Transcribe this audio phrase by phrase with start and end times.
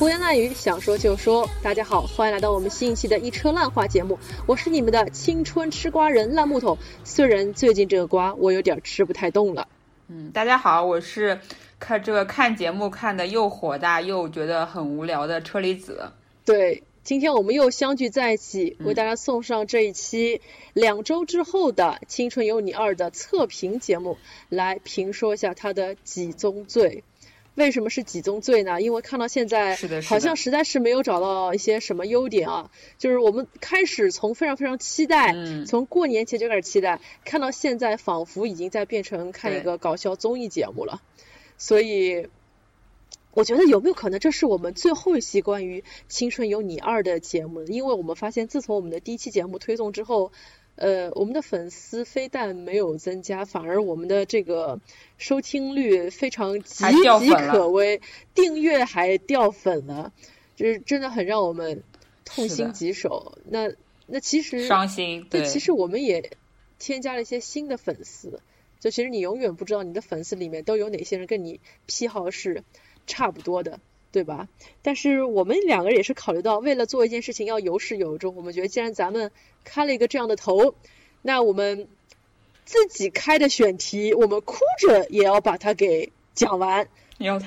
[0.00, 1.46] 胡言乱语，想说就说。
[1.62, 6.78] 大家好，欢迎来到我们新一期的一车烂话节目，我是你们的青春吃瓜人烂木头。
[7.04, 9.68] 虽然最近这个瓜我有点吃不太动了。
[10.08, 11.38] 嗯，大家好，我是
[11.78, 16.10] 看这个看节目看的又火大又觉得很无聊的车厘子。
[16.46, 20.40] 对，今天我们又相聚在一起，为大家送上这一期
[20.72, 24.16] 两周之后的《青春有你二》的测评节目，
[24.48, 27.04] 来评说一下它的几宗罪。
[27.60, 28.80] 为什么是几宗罪呢？
[28.80, 29.76] 因为看到现在，
[30.08, 32.70] 好像实在是没有找到一些什么优点啊。
[32.98, 35.34] 就是我们开始从非常非常期待，
[35.66, 41.02] 从过年前就开始期待，看到现在仿佛已经在变成看一个搞笑综艺节目了。
[41.58, 42.28] 所以，
[43.32, 47.62] 我觉得有没有可能这是我们最后一期关于《青春有你二》的节目？
[47.64, 50.32] 因为我们发现，自从我们的第一期节目推送之后。
[50.80, 54.80] 呃，我们的粉丝非但没有增加，反而我们的这个
[55.18, 58.00] 收听率非常岌岌可危，
[58.34, 60.14] 订阅还掉粉了，
[60.56, 61.82] 就是真的很让我们
[62.24, 63.36] 痛心疾首。
[63.44, 63.70] 那
[64.06, 66.32] 那其实伤心，对，其实我们也
[66.78, 68.40] 添加了一些新的粉丝，
[68.80, 72.64] 就其实你永远不知道你的粉丝里面都有哪些人跟你癖好是
[73.06, 73.80] 差不多的。
[74.12, 74.48] 对吧？
[74.82, 79.30] 但是我们两个人也是考虑到，为了做一件事情要有始有终，我们觉得既然咱们
[79.64, 80.74] 开了一个这样的头，
[81.22, 81.88] 那我们
[82.64, 86.88] 自己开的选题，我们哭着也要把它给讲完。
[87.18, 87.46] 要的，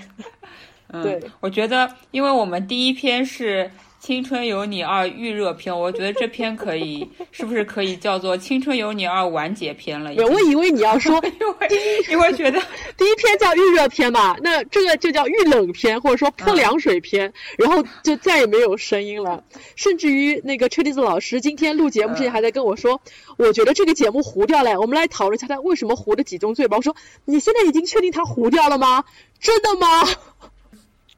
[0.88, 3.72] 嗯，我觉得，因为我们第一篇是。
[4.04, 10.12] 青春有你二预热篇，我觉得这篇可以， 是不是可以叫做青春有你二完结篇了？
[10.28, 11.24] 我以为你要说，
[12.12, 12.62] 因为觉得
[12.98, 19.42] 第一篇叫预热篇嘛，那这个就叫预冷篇，或者说泼凉水篇，然后就再也没有声音了。
[19.78, 23.00] 甚至于那个车厘子老师今天录节目之前还在跟我说，
[23.38, 26.76] 我觉得这个节目糊掉了，我们来讨论一下他为什么糊的几宗罪吧。
[26.76, 26.94] 我说
[27.24, 29.06] 你现在已经确定他糊掉了吗？
[29.40, 30.04] 真的吗？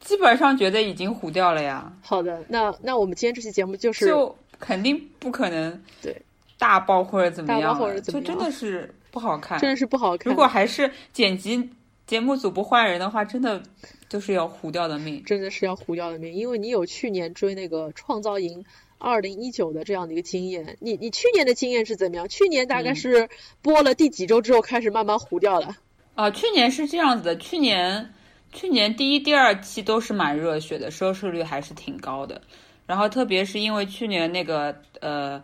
[0.05, 1.91] 基本上觉得已经糊掉了呀。
[2.01, 6.15] 好的，那那我们今天这期节目就是就肯定不可能对
[6.59, 10.31] 大爆或者怎么样，或者怎么样，就真的是不好看，真的是不好看。
[10.31, 11.69] 如果还是剪辑
[12.05, 13.61] 节目组不换人的话，真的
[14.07, 16.31] 就是要糊掉的命，真的是要糊掉的命。
[16.31, 18.63] 因为你有去年追那个《创造营
[18.99, 22.29] 二零一九》的这样的一个经验，你你去年的经验是怎么样？
[22.29, 23.27] 去年大概是
[23.63, 25.75] 播了第几周之后开始慢慢糊掉了？
[26.13, 28.13] 啊，去年是这样子的，去年。
[28.55, 32.41] 去年第一、第二期都是蛮热血的，收视率还是挺高的。
[32.87, 35.43] 然后特别是因为去年那个呃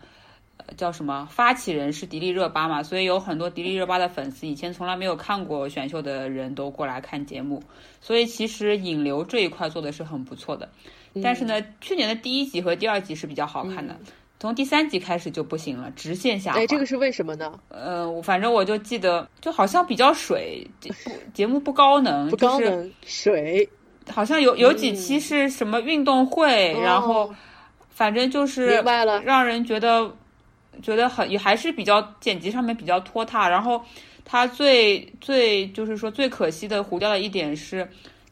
[0.78, 7.62] 叫什么发起人是迪丽热巴嘛，所以有很多迪丽热巴的粉丝，以前从来没有看过选秀的人都过来看节目。
[8.00, 10.70] 所以其实引流这一块做的是很不错的。
[11.22, 14.00] 但是呢，去年的第一集和第二集是比较好看的。
[14.42, 16.58] 从第三集开始就不行了，直线下滑。
[16.58, 17.60] 哎，这个是为什么呢？
[17.70, 23.70] 呃，反正我就记得，就好像比较水，不节目不高能，不高能，水。
[24.10, 27.32] 好像有有几期是什么运动会，然后
[27.92, 30.12] 反正就是明白了，让人觉得
[30.82, 33.48] 觉得很也还是比较剪辑上面比较拖沓。
[33.48, 33.80] 然后
[34.26, 37.88] 他最最就是说最可惜的糊掉的一点是。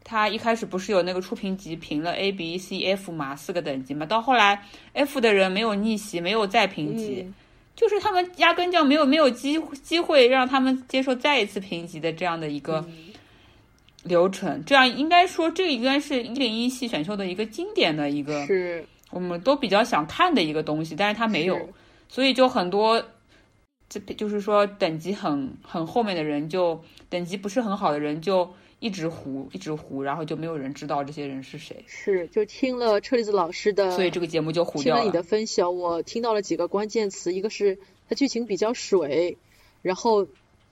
[0.09, 7.31] 他一开始不是有那个初评级评了 A B C F 嘛四个等级嘛，到后来 F 的人没有逆袭，没有再评级，
[7.75, 12.83] 就是他们压根就没有没有机机会让他们接受再一次评级的这样的一个
[14.01, 14.65] 流程。
[14.65, 21.55] 这样应该说，这应该是一零一系选秀的一个经典的一个，是我们都比较想看的一个东西，但是他没有，
[22.07, 22.99] 所以就很多，
[23.87, 28.51] 这就是说等级很很后面的人，就等级不是很好的人就。
[28.79, 31.83] 一直糊，一直糊，然后就没有人知道这些人是谁。
[31.85, 35.01] 是，就听了车厘子老师的，所以这个节目就糊掉了。
[35.01, 37.77] 听了你的分析，我听到了几个关键词，一个是
[38.07, 39.37] 它剧情比较水，
[39.81, 40.27] 然后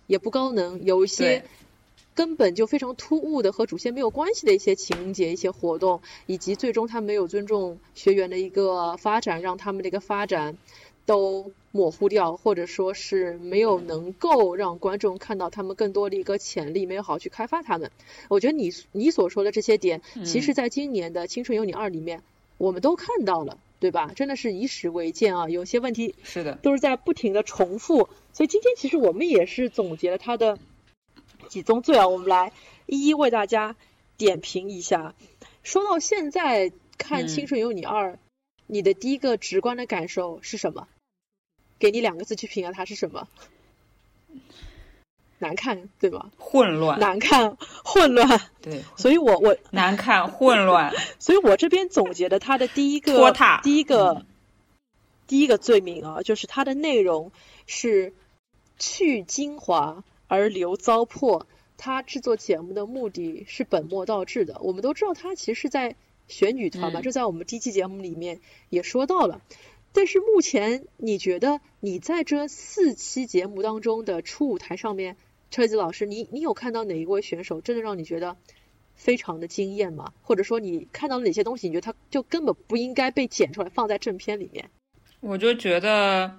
[0.06, 1.44] 也不高能，有一些
[2.16, 10.58] 根本就非常突兀的和主线没有关系的一些情节、一些活动，以及最终他没有尊重学员的一个发展，让他们的一个发展。
[11.08, 17.90] 都模糊掉，或者说是没有能够让观众看到他们更多的一个潜力，没有好好去开发他们。
[18.28, 22.24] 我觉得你你所说的这些点，其实在今年的《青春有你二》里面，
[22.58, 24.12] 我们都看到了，对吧？
[24.16, 28.10] 真的是以史为鉴啊，有些问题是的，都是在不停的重复。
[28.34, 30.60] 所以今天其实我们也是总结了他的
[31.48, 32.52] 几宗罪啊，我们来
[32.86, 33.78] 一一为大家
[34.18, 35.16] 点评一下。
[35.64, 38.14] 说到现在看《青春有你二》，
[38.66, 40.90] 你的第一个直观的感受是什么？
[41.80, 43.28] 给你两个字去评价它是什么？
[45.40, 46.32] 难看，对吧？
[46.40, 47.00] 混乱。
[47.00, 48.42] 难看，混乱。
[48.60, 48.84] 对。
[48.96, 50.92] 所以我我难看，混乱。
[51.20, 54.26] 所以我这边总结的它的第一个拖沓，第一个
[55.28, 57.32] 第一个罪名啊，就是它的内容
[57.68, 58.14] 是
[58.80, 61.44] 去精华而留糟粕。
[61.78, 64.58] 它制作节目的目的是本末倒置的。
[64.62, 65.96] 我们都知道，它其实是在
[66.28, 69.40] 选女团嘛，这在我们第一期节目里面也说到了。
[69.98, 75.18] 但是目前你觉得你在这四期节目当中的初舞台上面，
[75.50, 78.38] 车吉老师，你你有看到哪一位选手真的让你觉得
[78.94, 80.14] 非常的惊艳吗？
[80.22, 84.70] 或者说你看到了哪些东西，你觉得他就根本不应该被剪出来放在正片里面？
[85.20, 86.32] 我就觉得，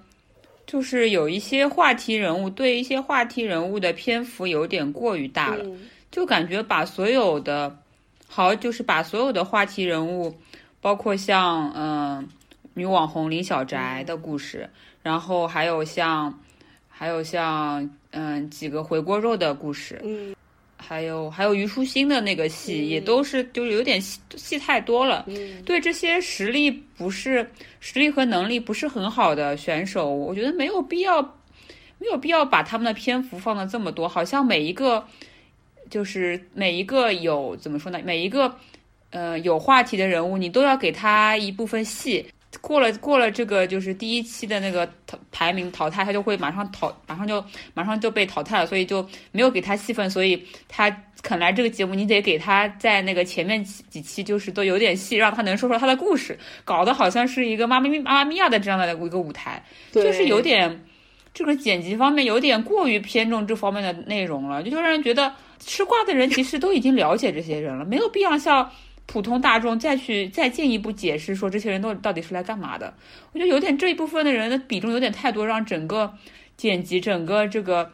[0.65, 5.65] 就是有一些话题人物对一些话题人物的篇幅有点过于大了，
[6.09, 7.77] 就感觉把所有的，
[8.25, 10.33] 好就是把所有的话题人物，
[10.79, 12.29] 包括像嗯。
[12.79, 14.67] 女网红林小宅的故事，
[15.03, 16.33] 然后还有像，
[16.87, 20.33] 还有像，嗯，几个回锅肉的故事，嗯，
[20.77, 27.45] 还有还有虞书欣的那个戏，也都是就是有点戏戏太多了，嗯，对这些实力不是
[27.81, 31.21] 实力和能力不是很好的选手，我觉得没有必要，
[31.97, 35.05] 没有必要把他们的篇幅放的这么多，好像每一个
[35.89, 37.99] 就是每一个有怎么说呢？
[38.05, 38.55] 每一个
[39.09, 42.25] 呃有话题的人物，你都要给他一部分戏。
[42.61, 50.89] 过了过了这个就是第一期的那个淘排名淘汰，他就会马上淘，马上就马上就被淘汰了，所以就没有给他戏份，所以他
[51.21, 60.83] 肯来这个节目，你得给他在那个前面几几期就是都有点戏，让他能说说他的故事，搞得好像是一个妈咪妈妈咪呀的这样的一个舞台，就是有点
[61.33, 68.69] 这个剪辑方面有点过于偏重这方面的内容了，就让人觉得吃瓜的人其实都已经了解这些人了，没有必要像。
[69.11, 72.93] 普通大众再去再进一步解释说这些人都到底是来干嘛的？
[73.33, 76.13] 我觉得有点这一部分的人的比重有点太多，让整个
[76.55, 77.91] 剪辑整个这个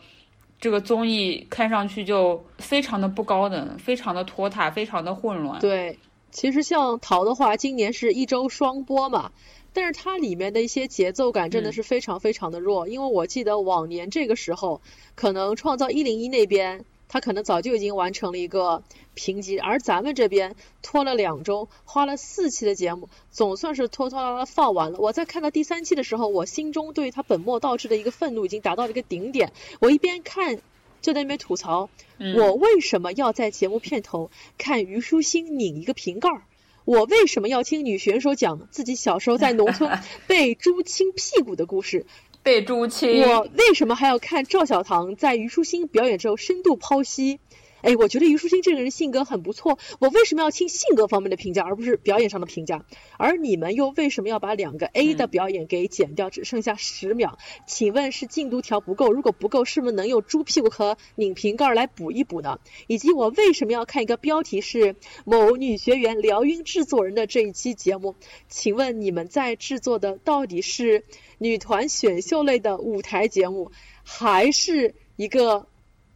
[0.59, 5.57] 这个综艺看上去就非常的不高等，非常的拖沓，非常的混乱。
[5.61, 5.97] 对，
[6.31, 9.31] 其实像淘的话，今年是一周双播嘛，
[9.71, 14.81] 但是它里面的一些节奏感真的是非常非常的弱，因为我记得往年这个时候，
[15.15, 16.83] 可能创造一零一那边。
[17.07, 24.99] 他可能早就已经完成了一个评级，而咱们这边拖了两周，花了四期的节目，总算是拖拖拉拉放完了。
[24.99, 29.53] 我在看到第三期的时候，我心中对他本末倒置的一个愤怒已经达到了一个顶点。
[29.79, 30.61] 我一边看
[31.01, 31.89] 就在那边吐槽，
[32.35, 36.41] 我为什么要在节目片头看虞书欣拧一个瓶盖儿？
[36.85, 42.05] 我为什么要听女选手讲自己小时候在农村 被猪亲屁股的故事？
[42.45, 47.39] 被朱清，我为什么还要看赵小棠在虞书欣表演之后深度剖析？
[47.85, 52.83] 哎，我觉得虞书欣这个人性格很不错，我为什么要听性格方面的评价，而不是表演上的评价？
[53.17, 57.37] 而你们又为什么要把两个 A 的表演给剪掉，只剩下十秒？
[57.67, 59.11] 请问是进度条不够？
[59.11, 62.59] 如果不够，是不是能用猪屁股和拧瓶盖来补一补呢？
[62.87, 68.15] 以及我为什么要看一个标题是某女学员撩晕制作人的这一期节目？
[68.49, 71.03] 请问你们在制作的到底是？
[71.37, 73.73] 女团选秀类的舞台节目，
[74.03, 75.67] 还是一个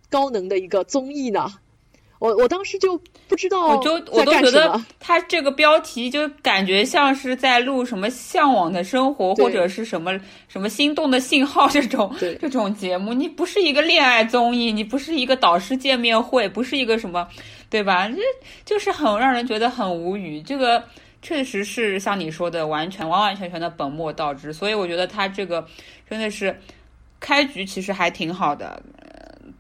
[0.10, 1.52] 高能的一个综艺呢？
[2.20, 13.14] 我我当时就不知道，我就我都觉得他这个标题就感觉像是在录什么向往的生活或者是什么什么心动的信号这种这种节目。
[13.14, 17.26] 你不是一个恋爱综艺，你不是一个导师见面会，不是一个什么，
[17.70, 18.10] 对吧？
[18.10, 20.42] 这就是很让人觉得很无语。
[20.42, 20.84] 这个。
[21.22, 24.54] 确实是像你说的，完全完完全全的本末倒置。
[24.54, 25.68] 所以我觉得他这个
[26.10, 26.58] 真的是
[27.20, 28.82] 开局其实还挺好的，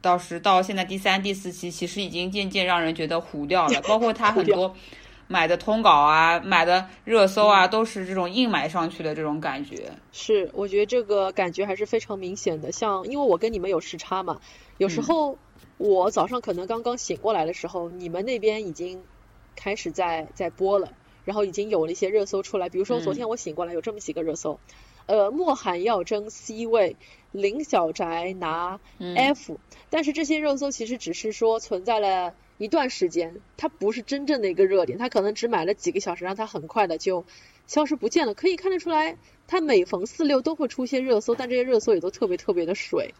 [0.01, 3.81] 倒是到现在第三、第四期，其实已经渐渐让人觉得糊掉了。
[3.87, 4.75] 包括他很多
[5.27, 9.91] 买的通稿啊、买的热搜啊，都是这种硬买上去的这种感觉。
[10.11, 12.71] 是，我觉得这个感觉还是非常明显的。
[12.71, 14.39] 像因为我跟你们有时差嘛，
[14.77, 15.37] 有时候
[15.77, 19.03] 我早上可能刚刚醒过来的时候，你们那边已经
[19.55, 20.93] 开始在在播了。
[21.25, 24.59] 然后已经有了一些热搜出来，比如说昨天我醒过来有这么几个热搜，
[25.05, 26.95] 呃，莫寒要争 C 位，
[27.31, 29.59] 林小宅拿 F，
[29.89, 37.25] 但是这些热搜其实只是说存在了一段时间，它不是真正的一个热点，它可能只买了几个小时，让它很快的就
[37.67, 38.33] 消失不见了。
[38.33, 39.17] 可以看得出来，
[39.47, 43.13] 它每逢四六都会出现热搜，但这些热搜也都特别特别的水。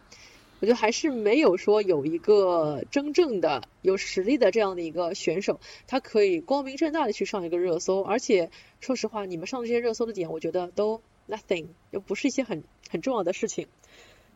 [0.60, 8.02] 我觉得还是没有说有一个真正的有实力的这样的一个选手，他可以光明正大的去上一个热搜。
[8.02, 13.68] 而且说实话，你们上这些热搜的点，我觉得都 nothing，又不是一些很很重要的事情。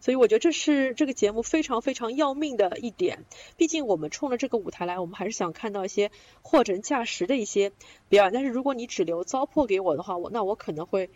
[0.05, 3.25] 所以我觉得这是这个节目非常非常要命的一点。
[3.57, 6.11] 毕竟我们冲着这个舞台来，我们还是想看到一些
[6.43, 7.73] 货真价实的一些
[8.11, 8.31] 表演。
[8.35, 11.09] 但是如果你只留糟粕给我的话，我那我可能会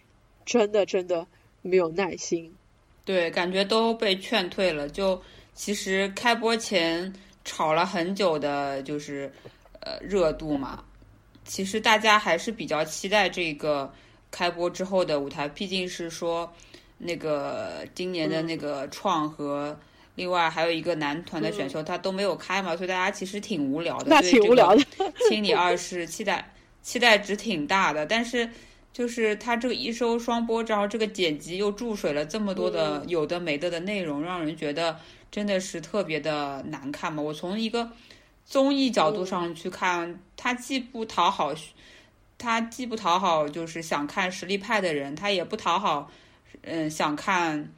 [0.46, 1.26] 真的真的
[1.60, 2.50] 没有耐心。
[3.04, 4.88] 对，感觉都被劝退了。
[4.88, 5.20] 就
[5.52, 7.12] 其实开播前
[7.44, 9.30] 炒了很久的，就是
[9.80, 10.82] 呃热度嘛。
[11.44, 13.92] 其实大家还是比较期待这个
[14.30, 16.50] 开播之后的舞台，毕竟是说
[16.98, 19.78] 那个今年的那个创和
[20.14, 24.06] 另外还有一个男团的选秀，他都没有开嘛，所以大家其实挺无聊的。
[24.08, 24.84] 那挺无聊的。
[25.28, 26.54] 清理二是期待。
[26.80, 28.48] 期待值挺大的，但是
[28.94, 34.98] 就是他这个一收双播，然后这个剪辑又注水了这么多的有的没的的内容，让人觉得
[35.30, 37.22] 真的是特别的难看嘛。
[37.22, 37.90] 我从一个
[38.46, 41.52] 综艺角度上去看，他既不讨好，
[42.38, 46.10] 他既不讨好就是想看实力派的人，他也不讨好，
[46.62, 47.72] 嗯，想看。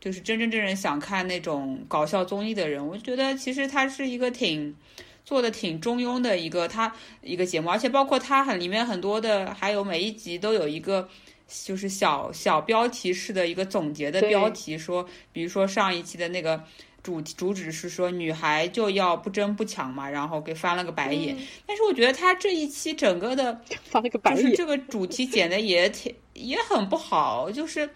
[0.00, 4.76] 就是真真正正想看那种搞笑综艺的人，我觉得其实他是一个挺
[5.24, 11.08] 做的挺中庸的一个他一个节目，而且包括他很里面很多的，还有每一集都有一个
[11.48, 16.62] 就是小小标题式的一个总结的标题，说比如说上一期的那个
[17.02, 21.34] 主主旨是说女孩就要不争不抢嘛，然后给翻了个白眼。
[21.64, 27.88] 但是我觉得他这一期整个的翻了个白眼，就是这个主题剪的也挺也很不好，就是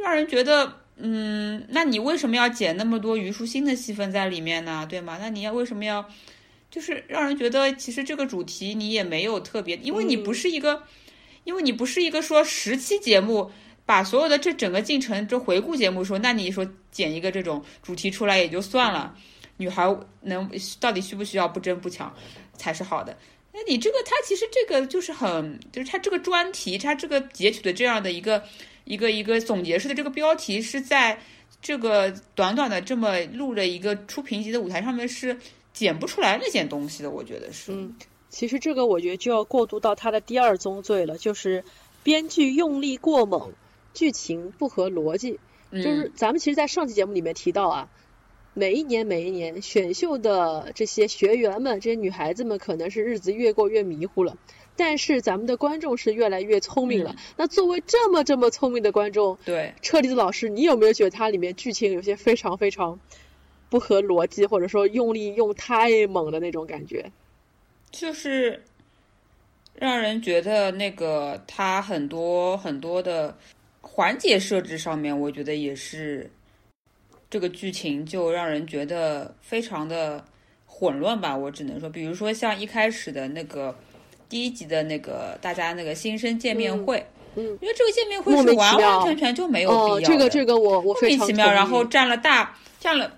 [0.00, 0.80] 就让人觉得。
[1.02, 4.86] 嗯，那你为什么要剪那么多虞书欣的戏份在里面呢？
[4.86, 5.16] 对吗？
[5.18, 6.06] 那你要为什么要，
[6.70, 10.82] 就是让人觉得其实这个主题你也没有特别，因为你不是一个，
[11.44, 13.50] 因为你不是一个说十期节目
[13.86, 19.16] 把所有的这整个进程这回顾节目说，那你说剪一个这种主题出来也就算了，
[19.56, 22.14] 女孩能到底需不需要不争不抢
[22.52, 23.16] 才是好的？
[23.54, 28.44] 那你这个他其实这个就是很，就是他这个专题，他这个截取的这样的一个。
[28.90, 31.16] 一个一个总结式的这个标题是在
[31.62, 35.38] 这个短短的这么录了一个初评级的舞台上面是
[35.72, 37.70] 剪不出来那件东西的，我觉得是。
[37.72, 37.94] 嗯，
[38.30, 41.62] 其实这个我觉得就要过渡到他的第二宗罪了，就是
[42.02, 43.52] 编剧用力过猛，
[43.94, 45.38] 剧情不合逻辑。
[45.72, 47.88] 就是咱们其实，在上期节目里面提到啊，
[48.54, 54.36] 每一年每一年选秀的这些学员们，这些女孩子们，可能是日子越过越迷糊了。
[54.76, 57.14] 但是咱们的观众是越来越聪明了。
[57.36, 62.98] 那作为这么这么聪明的观众，对车厘子老师，你有没有觉得它里面剧情有些非常非常
[63.68, 67.12] 不合逻辑，或者说用力用太猛的那种感觉？
[67.90, 68.62] 就是
[69.74, 73.36] 让人觉得那个它很多很多的
[73.82, 76.30] 环节设置上面，我觉得也是
[77.30, 80.22] 这个剧情就让人觉得非常的
[80.66, 81.34] 混乱吧。
[81.36, 83.74] 我只能说，比如说像一开始的那个。
[84.28, 93.12] 第一集的那个大家那个新生见面会，嗯，因为这个见面会是完完全全就没有必要这个这个我我莫名其妙，然后占了大占了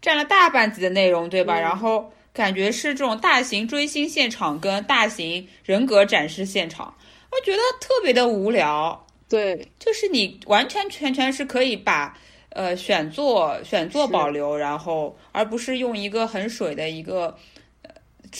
[0.00, 1.60] 占了大半集的内容，对吧？
[1.60, 6.94] 然后感觉是这种大型追星现场跟大型人格展示现场，
[7.30, 9.06] 我觉得特别的无聊。
[9.28, 12.18] 对，就是你完全全全是可以把
[12.50, 17.36] 呃选座选座保留，然后而不是用一个很水的一个。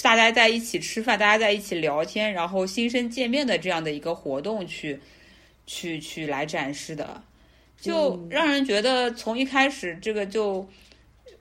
[0.02, 5.00] 大家在一起吃饭，大家在一起聊天，然后新生见面的这样的一个活动去，
[5.66, 7.22] 去去来展示的，
[7.80, 10.68] 就让人觉得从一开始这个就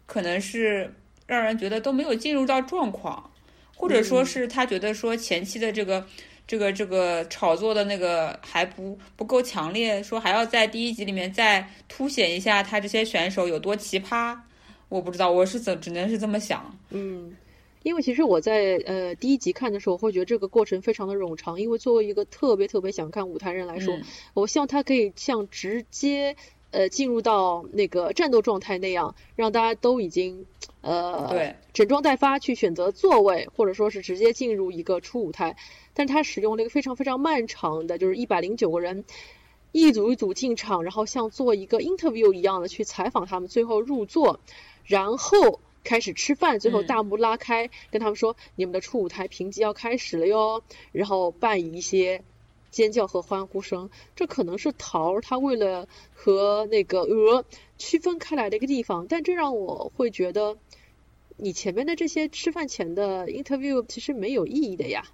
[0.05, 0.89] 可能是
[1.25, 3.29] 让人觉得都没有进入到状况，
[3.75, 6.07] 或者说是他觉得说前期的这个
[6.47, 14.35] 这个这个炒作的那个还不不够强烈，说还要在第一集里面再凸显一下他这些选手有多奇葩，
[14.89, 17.35] 我不知道，我是怎只能是这么想，嗯。
[17.83, 21.61] 因为其实我在呃第一集看的时候，会觉得这个过程非常的冗长。
[21.61, 23.97] 因为作为一个特别特别想看舞台人来说，
[24.33, 26.35] 我希望他可以像直接
[26.71, 30.45] 呃进入到那个战斗状态那样，让大家都已经
[30.81, 35.55] 呃对整装待发去选择座位，或者说是直接进入一个初舞台。
[35.97, 39.03] 但他使用了一个非常非常漫长的，就是一百零九个人
[39.71, 44.39] 一组一组进场，然后像做一个 interview 一样的去采访他们，最后入座，
[44.85, 45.59] 然后。
[45.83, 50.61] 开始吃饭，最后大幕拉开，跟他们说你们的初舞台评级要开始了哟，
[50.91, 52.25] 然后伴以一些
[52.71, 53.89] 尖叫和欢呼声。
[54.13, 57.45] 这可能是桃他为了和那个鹅
[57.77, 60.57] 区分开来的一个地方，但这让我会觉得，
[61.37, 65.05] 你前面的这些吃饭前的 interview 其实没有意义的呀，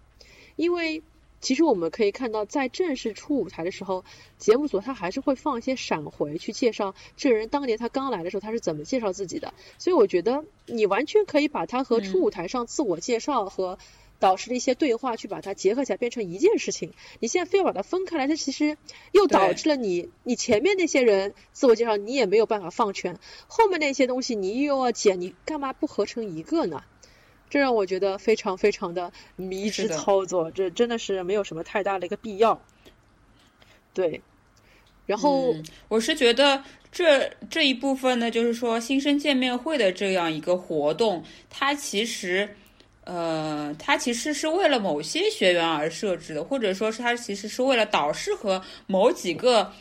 [0.55, 1.03] 因为。
[1.43, 4.05] 其实我们可以看到，在正式出舞台的时候，
[4.38, 9.53] 节目组他还是会放一些闪回去介绍这个人当年他刚来的时候他是怎么介绍自己的。
[9.77, 13.77] 所以我觉得你完全可以把他和出舞台上自我介绍和
[14.19, 16.93] 导师的一些对话去把它结合起来，变成一件事情。
[17.19, 18.77] 你现在非要把它分开来，它其实
[19.12, 26.86] 又导致了你你前面那些人自我介绍你也没有办法放全，后面那些东西你又要剪，你干嘛不合成一个呢？
[27.53, 32.60] 这让我觉得非常非常的迷之操作，这真的是没有什么太大的一个必要。
[33.93, 34.19] 对，
[35.05, 35.55] 然后
[35.88, 42.50] 我是觉得这这一部分呢，就是说新生见面会的这样一个活动，它其实
[43.03, 49.72] 呃，它其实是为了某些学员而设置的，或者说是它其实是为了导师和某几个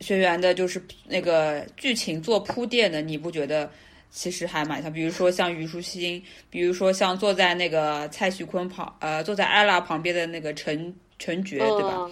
[0.00, 3.70] 学员的，就是那个剧情做铺垫的，你不觉得？
[4.10, 12.10] 其实还蛮像，比如说像虞书欣，比如说像坐在那个蔡徐坤旁，呃，坐在艾拉旁边的那个陈陈珏，对吧？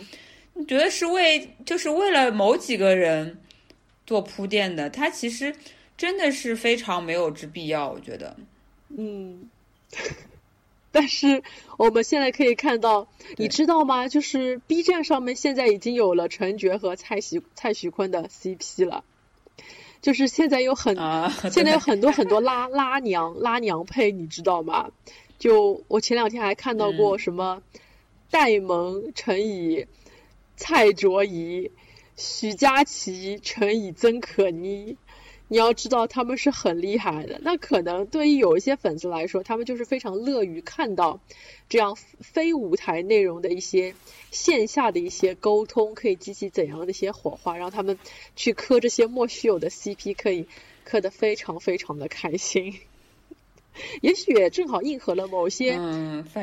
[0.54, 3.38] 你觉得是为就是为了某几个人
[4.06, 4.88] 做铺垫的？
[4.88, 5.54] 他其实
[5.96, 8.36] 真的是非常没有之必要，我觉得。
[8.96, 9.50] 嗯。
[10.90, 11.42] 但是
[11.76, 14.08] 我们现在可以看到，你知道吗？
[14.08, 19.04] 就是 B 站上面现在已经有了陈珏和蔡徐蔡徐坤的 CP 了。
[20.08, 20.96] 就是现在有很，
[21.52, 24.88] 现在有很多很多拉拉娘拉娘配，你知道吗？
[25.38, 27.60] 就我前两天还看到过什么
[28.30, 29.84] 戴萌陈以
[30.56, 31.70] 蔡卓宜、
[32.16, 34.96] 许佳琪陈以曾可妮。
[35.48, 41.20] 你要知道他们是很厉害的，那可能对于有一些粉丝来说，他们就是非常乐于看到
[41.70, 43.94] 这样非舞台内容的一些
[44.30, 47.98] 线下的一些沟通，可以激起怎样的一些火花，让他们
[48.36, 50.46] 去磕这些莫须有的 CP，可以
[50.84, 52.74] 磕得非常非常的开心。
[54.02, 55.78] 也许也正好应和了某些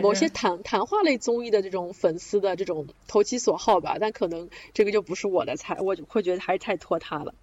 [0.02, 7.36] 某些谈谈话类综艺的这种粉丝的这种投其所好吧，但可能这个就不是我的菜，我就会觉得还是太拖沓了。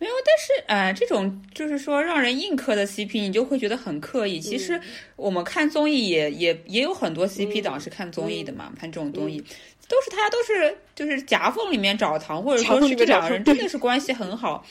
[0.00, 4.38] 没有，但是呃，这种就是说让人硬磕的 CP，你就会觉得很刻意。
[4.38, 4.80] 其实
[5.16, 9.42] 我们看综艺也也也有很多 CP 党是看综艺的嘛，看这种综艺
[9.88, 14.64] 都是他都是就是夹缝里面找糖，或者说是这两个人真的是关系很好。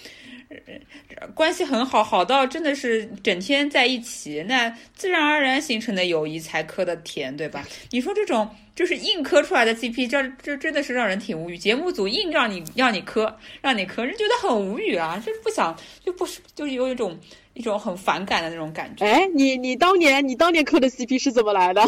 [1.36, 7.68] 关系很好，好到真的是整天在一起，那自然而然形成的友谊才磕的甜，对吧？
[7.92, 11.58] 你说这种就是硬磕出来的 CP，这这真的是让人挺无语。
[11.58, 17.20] 节目组硬让你让你磕，让你磕，人觉得很无语啊，就是不想，就不是，就是有一种
[17.54, 19.06] 一种很反感的那种感觉。
[19.06, 21.84] 哎，你你当年你当年磕的 CP 是怎么来的？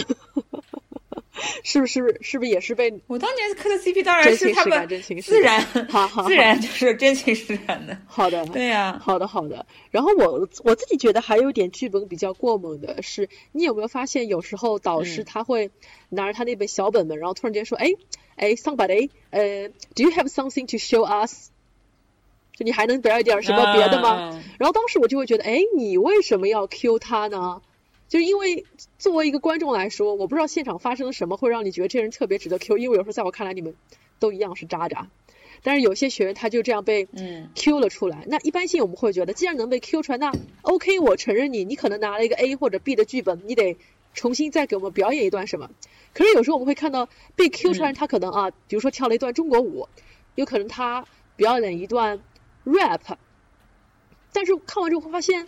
[1.63, 4.87] 是不是是不是也是被我当年磕的 CP 当然是他们
[5.21, 5.65] 自然
[6.27, 7.97] 自然就是真情实感的。
[8.07, 9.65] 好的，对呀，好的好的。
[9.91, 15.71] 然后我我自己觉得还有点剧本比较过猛的是，你有没有发现有时候导师他会
[16.09, 17.87] 拿着他那本小本本，然后突然间说，哎
[18.35, 21.49] 哎，somebody，呃，do you have something to show us？
[22.55, 24.41] 就你还能表演点什么别的吗？
[24.59, 27.61] 然后当时我就会觉得，哎，你为什么要 Q 他呢？
[28.09, 28.65] 就是因为
[28.97, 32.79] 作为一个观众来说，我不知道现场发生了什么会让你觉得这人特别值得 Q。
[32.79, 33.75] 因为有时候在我看来，你们
[34.17, 35.07] 都一样是渣渣，
[35.61, 37.07] 但是有些学员他就这样被
[37.53, 38.25] Q 了出来。
[38.27, 43.77] 那一般性我们会觉得，既然能被 Q 出来，那 OK，我承认你，你可能拿了一个 A 或者 B 的剧本，你得
[44.15, 45.69] 重新再给我们表演一段什么。
[46.15, 49.87] 可是有时候我们会看到被 Q 出来，他可能啊，比如说跳了一段中国舞，
[50.33, 52.19] 有可能他表演一段
[52.65, 53.17] rap，
[54.33, 55.47] 但是看完之后会发现。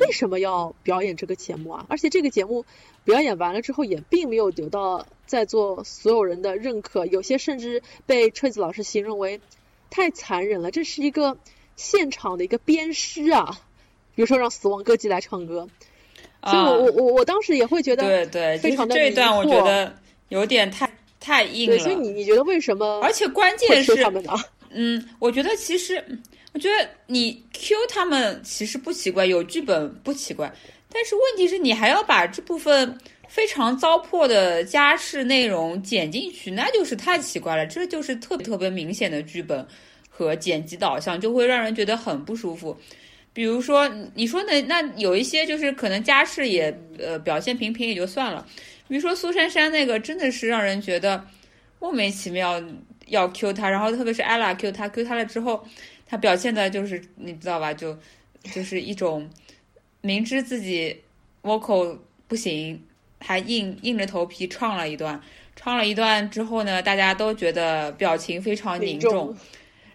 [0.00, 1.84] 为什么要表演这个节目啊？
[1.88, 2.64] 而且这个节目
[3.04, 9.40] 表演完了之后，也并没有得到在座所有人的认可，有些甚至被车子老师形容为
[9.90, 10.70] 太残忍了。
[10.70, 11.36] 这是一个
[11.76, 13.60] 现场的一个鞭尸啊！
[14.14, 15.68] 比如说让死亡歌姬来唱歌，
[16.42, 19.94] 所以我我我我当时也会觉得对对，非常的这段我觉得
[20.30, 21.78] 有点太太硬了。
[21.78, 23.00] 所以你你觉得为什么？
[23.02, 24.32] 而且关键是他们呢？
[24.70, 26.02] 嗯，我觉得其实。
[26.54, 30.50] 我觉得你 Q 他们其实不奇怪，有剧本不奇怪，
[30.88, 32.96] 但是问题是你还要把这部分
[33.28, 37.66] 非常糟粕的家事内容剪进去，那就是太奇怪了。
[37.66, 39.66] 这就是特别特别明显的剧本
[40.08, 42.76] 和剪辑导向，就会让人觉得很不舒服。
[43.32, 48.46] 比如说你说的那有一些就是可能家世也呃表现平平也就算了，
[48.86, 51.26] 比如说苏珊珊那个真的是让人觉得
[51.80, 52.62] 莫名其妙
[53.08, 55.66] 要 Q 他，然后特别是 ella Q 他 Q 他了之后。
[56.06, 57.72] 他表现的就是你知道吧？
[57.72, 57.96] 就
[58.52, 59.28] 就是一种
[60.02, 61.00] 明知自己
[61.42, 62.82] vocal 不行，
[63.20, 65.20] 还硬硬着头皮唱了一段，
[65.56, 69.34] 唱了一段之后呢，大家都觉得表情非常凝重，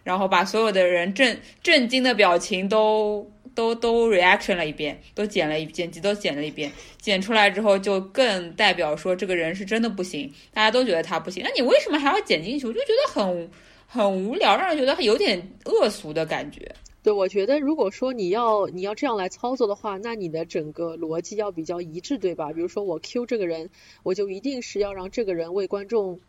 [0.04, 12.66] 然后把所有的人震震惊的表情都都都 reaction 了一遍，都剪了一剪辑都剪了一遍，剪出来之后就更代表说这个人是真的不行，大家都觉得他不行，那你为什么还要剪进去？
[12.66, 13.52] 我就觉得很。
[13.92, 16.76] 很无聊，让人觉得有点恶俗的感觉。
[17.02, 22.54] 对，我觉得如果说你要你要这样来操作的话，那你的整个逻辑要比较一致，对吧？
[22.54, 23.72] 比如说我 Q 这个人，
[24.04, 26.20] 我就一定是要让这个人为观众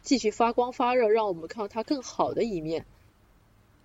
[0.00, 2.86] 继续发光发热，让我们看到他更好的一面。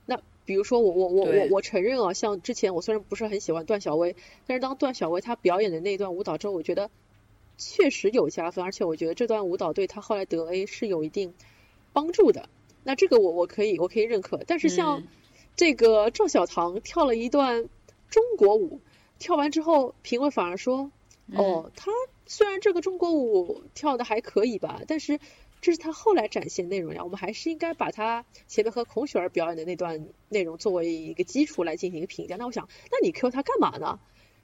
[0.05, 6.89] 那比如说我我我我我承认啊，像之前我虽然不是很喜欢段小薇，但是当段小薇她表演的那段舞蹈之后，我觉得
[7.57, 11.33] 确实有加分，而且我觉得这段舞蹈对她后来得 A 是有一定
[11.91, 12.47] 帮助的。
[12.87, 15.03] 那这个我我可以我可以认可，但是像
[15.57, 17.67] 这个赵小棠跳了一段
[18.09, 18.79] 中国舞，
[19.19, 20.89] 跳完之后评委反而说，
[21.35, 21.91] 哦，他
[22.27, 25.19] 虽然这个中国舞跳的还可以吧，但是
[25.59, 32.37] 这是他后来展现内容呀，我们还是应该把他前面和孔雪儿表演的那段内容作为一个基础来进行一个评价。
[32.37, 33.99] 那我想，那你 Q 他干嘛呢？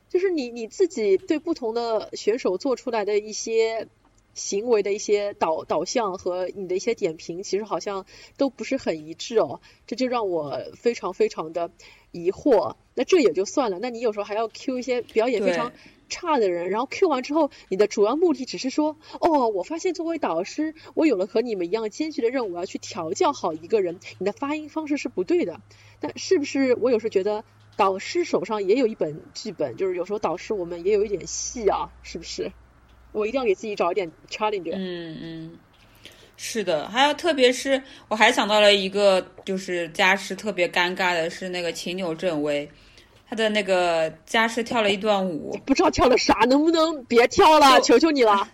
[0.09, 3.87] 就是你你自己对不同的选手做出来的一些
[4.33, 8.05] 行为的一些导导向和你的一些点评，其实好像
[8.37, 11.71] 都不是很一致哦，这就让我非常非常的
[12.11, 12.75] 疑惑。
[12.95, 15.71] 那这也就算了，那你有时候还要 Q 一些表演非常
[16.09, 25.61] 差的人，然后 Q 完之后，你的主要目的只是说，哦，我发现作为导师，我有了和你们一样艰巨的任务，我要去调教好一个人，你的发音方式是不对的。
[26.01, 27.43] 那是不是我有时候觉得？
[27.75, 32.51] 导师手上也有一本剧本，就是有时候导师我们也有一点戏啊，是不是？
[33.13, 34.71] 我一定要给自己找一点 challenge。
[34.73, 35.59] 嗯嗯，
[36.35, 42.69] 是的，还有特别是我还想到了一个，就是家师特别尴尬的是那个秦牛正威，
[43.29, 47.79] 他的那个家师跳了一段舞，不知道跳的啥，能不能别跳了？
[47.79, 48.51] 求求你了，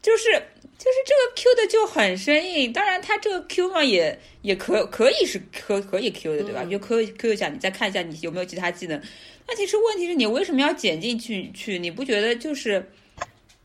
[0.00, 0.42] 就是。
[0.78, 6.62] 就是这个 Q 的就很生硬，当然他这个 Q 嘛也也可可以是可可以 Q 的对吧？
[6.66, 9.00] 就 Q Q 一下，你再看一下你有没有其他技能。
[9.48, 11.50] 那其实问题是你为什么要剪进去？
[11.52, 12.86] 去你不觉得就是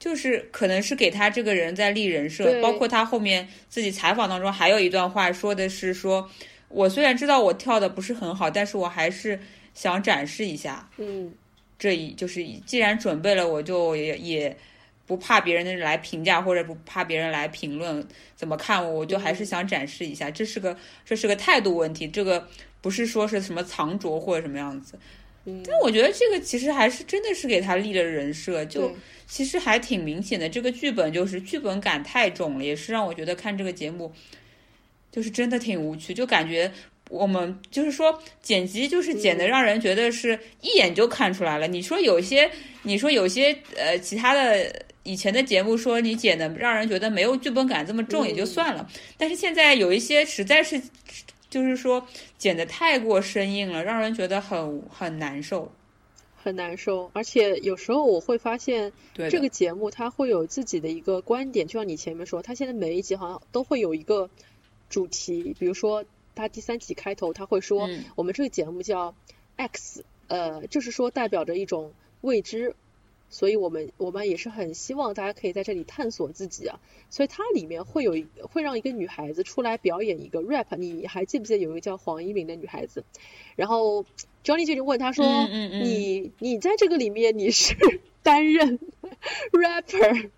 [0.02, 2.60] 就是可能是给他这个人在立人设？
[2.60, 6.28] 包括他后面自己采访当中还有一段话说的是说，
[6.68, 9.40] 我虽然知道我跳的不是很好，但是我还是
[9.76, 10.90] 想展示一下。
[10.98, 11.32] 嗯，
[11.78, 14.58] 这一就是既然准备了，我就也也。
[15.08, 22.48] 不怕别人来评价，或者不怕别人来评论怎么看我，我就还是想展示一下，这是个这是个态度问题，这个
[22.80, 24.98] 不是说是什么藏拙或者什么样子。
[25.44, 28.96] 但我觉得这个其实还是真的是给他立了人设，就
[29.32, 30.50] 其实还挺明显的。
[30.50, 34.12] 这个剧本就是剧本感太重了，也是让我觉得看这个节目
[35.10, 36.70] 就是真的挺无趣，就感觉
[37.10, 41.65] 我们就是说剪辑就是剪的让人觉得是一眼就看出来了。
[41.65, 42.52] 你说有些，
[42.84, 44.86] 你说有些呃其他的。
[45.04, 50.80] 以前的节目说你剪的让人觉得没有剧本感这么重也就算了，但是现在有一些实在是，
[51.50, 55.72] 就是说剪的太过生硬了，让人觉得很很难受，
[56.43, 57.12] 很难受。
[57.13, 64.30] 而且有时候我会发现，这个节目它会有自己的一个观点，就像你前面说，它现在每一集好像都会有一个
[64.89, 66.04] 主题，比如说
[66.36, 69.15] 它第三集开头他会说，我们这个节目叫
[69.56, 72.75] X，呃，就是说代表着一种未知。
[73.32, 83.04] 所以我们我们也是很希望大家可以在这里探索自己啊，所以它里面会有会让一个女孩子出来表演一个 rap，你还记不记得有一个叫黄一鸣的女孩子？
[83.56, 84.06] 然后
[84.44, 87.76] Johnny 就问她说：“你你在这个里面你是
[88.22, 88.78] 担任
[89.52, 90.30] rapper？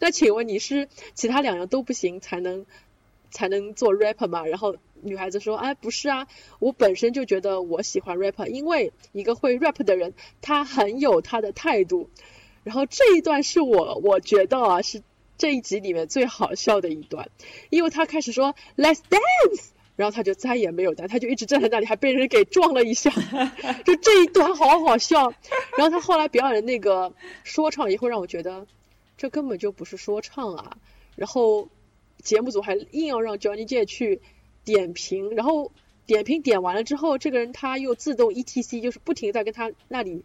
[0.00, 2.66] 那请问你是其他两样都不行才能
[3.32, 6.28] 才能做 rapper 嘛？”然后女孩子说：“哎，不是啊，
[6.60, 12.08] 我本身就觉得我喜欢 rapper，因为一个会 rap 的人，他很有他的态度。
[12.62, 15.02] 然后这一段是我我觉得啊，是
[15.36, 17.28] 这一集里面最好笑的一段，
[17.70, 23.10] 因为他开始说 Let's dance，然后他就再也没有 dance，他就一直站在那里，还被人给撞了一下，
[23.84, 25.34] 就这一段好好笑。
[25.76, 28.68] 然后他后来表演的那个说唱，也会让我觉得
[29.16, 30.76] 这根本就不是说唱啊。
[31.16, 31.68] 然后
[32.22, 34.22] 节目组还硬要让 Johnny J 去。
[34.64, 35.72] 点评，然后
[36.06, 40.24] 点评点完了之后，这个人他又自动 E T C，就是不停在跟他那里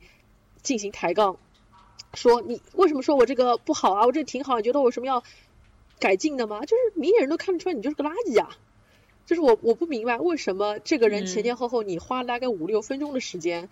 [0.61, 1.39] 进行抬杠，
[2.13, 4.05] 说你为什么说我这个不好啊？
[4.05, 5.23] 我这挺好，你觉得我什么要
[5.97, 6.59] 改进的吗？
[6.59, 8.55] 就是明眼人都看得出来你就是个垃圾啊！
[9.25, 13.69] 就是我我不明白为什么这个人前前后后你花了大概五六分钟的时间，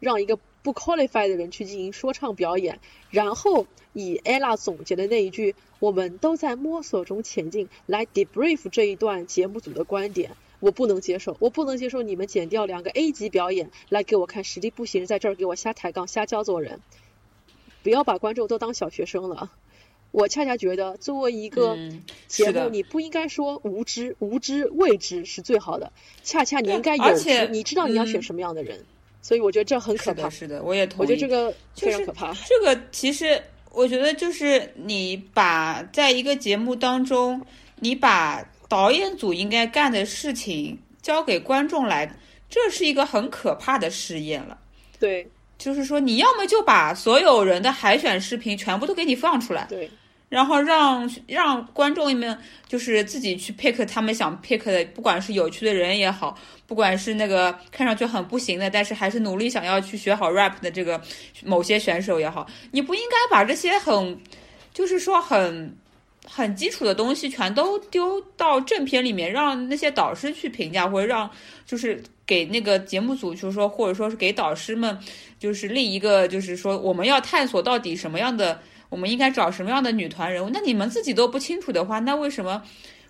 [0.00, 2.80] 让一个不 qualified 的人去进行说唱表演，
[3.10, 5.54] 然后以 ella 总结的那一句。
[5.80, 16.80] 我们都在摸索中前进，来 debrief 这一段节目组的观点，我不能接受，我不能接受你们剪掉两个 A 级表演来给我看实力不行，在这儿给我瞎抬杠、瞎教做人，
[17.82, 19.50] 不要把观众都当小学生了。
[20.10, 21.78] 我恰恰觉得，作为一个
[22.28, 28.84] 节目，你不应该说无知、无知、未知是最好的，恰恰你应该有知，你知道你要选什么样的人，
[29.22, 30.28] 所以我觉得这很可怕。
[30.28, 31.00] 是的，我也同意。
[31.02, 32.34] 我觉得这个非常可怕。
[32.46, 33.42] 这个其实。
[33.72, 37.40] 我觉得就是你把在一个节目当中，
[37.76, 42.10] 你把导演组应该干的事情交给观众来，
[42.48, 44.58] 这是一个很可怕的试验了。
[44.98, 49.66] 对，就是说你要么就把所有人的海选视频全部都给你放出来。
[49.68, 49.90] 对。
[50.30, 52.38] 然后让让观众们
[52.68, 56.38] 就是自己去 pick 他们想 pick 的，不管是有趣的人也好，
[56.68, 61.00] 不管是那个看上去很不行的，但是还是努力想要去学好 rap 的这个
[61.44, 64.20] 某些选手也好，你不应该把这些很，
[64.72, 65.76] 就是说很
[66.24, 71.28] 很基础的东西全都丢到正片里面，让那些导师去评价，或者让
[71.66, 74.96] 就是给那个节目组，就是说或者说是给导师们，
[75.40, 78.62] 就是另一个就是说我们要探索到底什么样的。
[78.90, 80.50] 我们应该找什么样的女团人物？
[80.52, 82.62] 那你们自己都不清楚的话，那为什么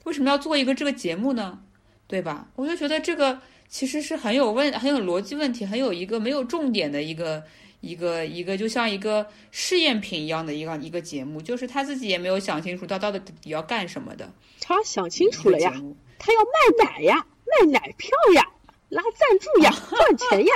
[0.04, 1.58] 为什么要做一个这个节目呢？
[2.06, 2.48] 对吧？
[2.56, 7.42] 我就觉得这个其实是很有问、很有逻辑问题、很有一个没有重点的一个
[7.80, 14.28] 一个一个，就像一个试验品一样的一个一个节目，就是他自己也没有想清楚他到底要干什么的。
[14.60, 15.72] 他想清楚了呀，
[16.18, 18.44] 他要卖奶呀，卖奶票呀，
[18.88, 20.54] 拉赞助呀， 赚钱呀，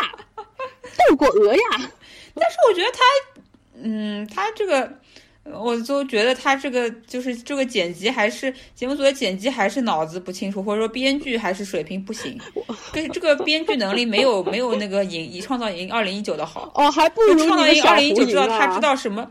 [1.09, 1.63] 斗过鹅呀。
[2.35, 3.01] 但是我觉得他，
[3.81, 4.99] 嗯，他这个。
[5.53, 12.41] 我都觉得他这个就是这个剪辑还是节目组的剪辑还是脑子不清楚，或者说编剧还是水平不行，
[12.93, 19.29] 跟这个编剧能力没有没有那个影以创造营二零一九的好哦，还不如创造营二零一九知道他知道什么？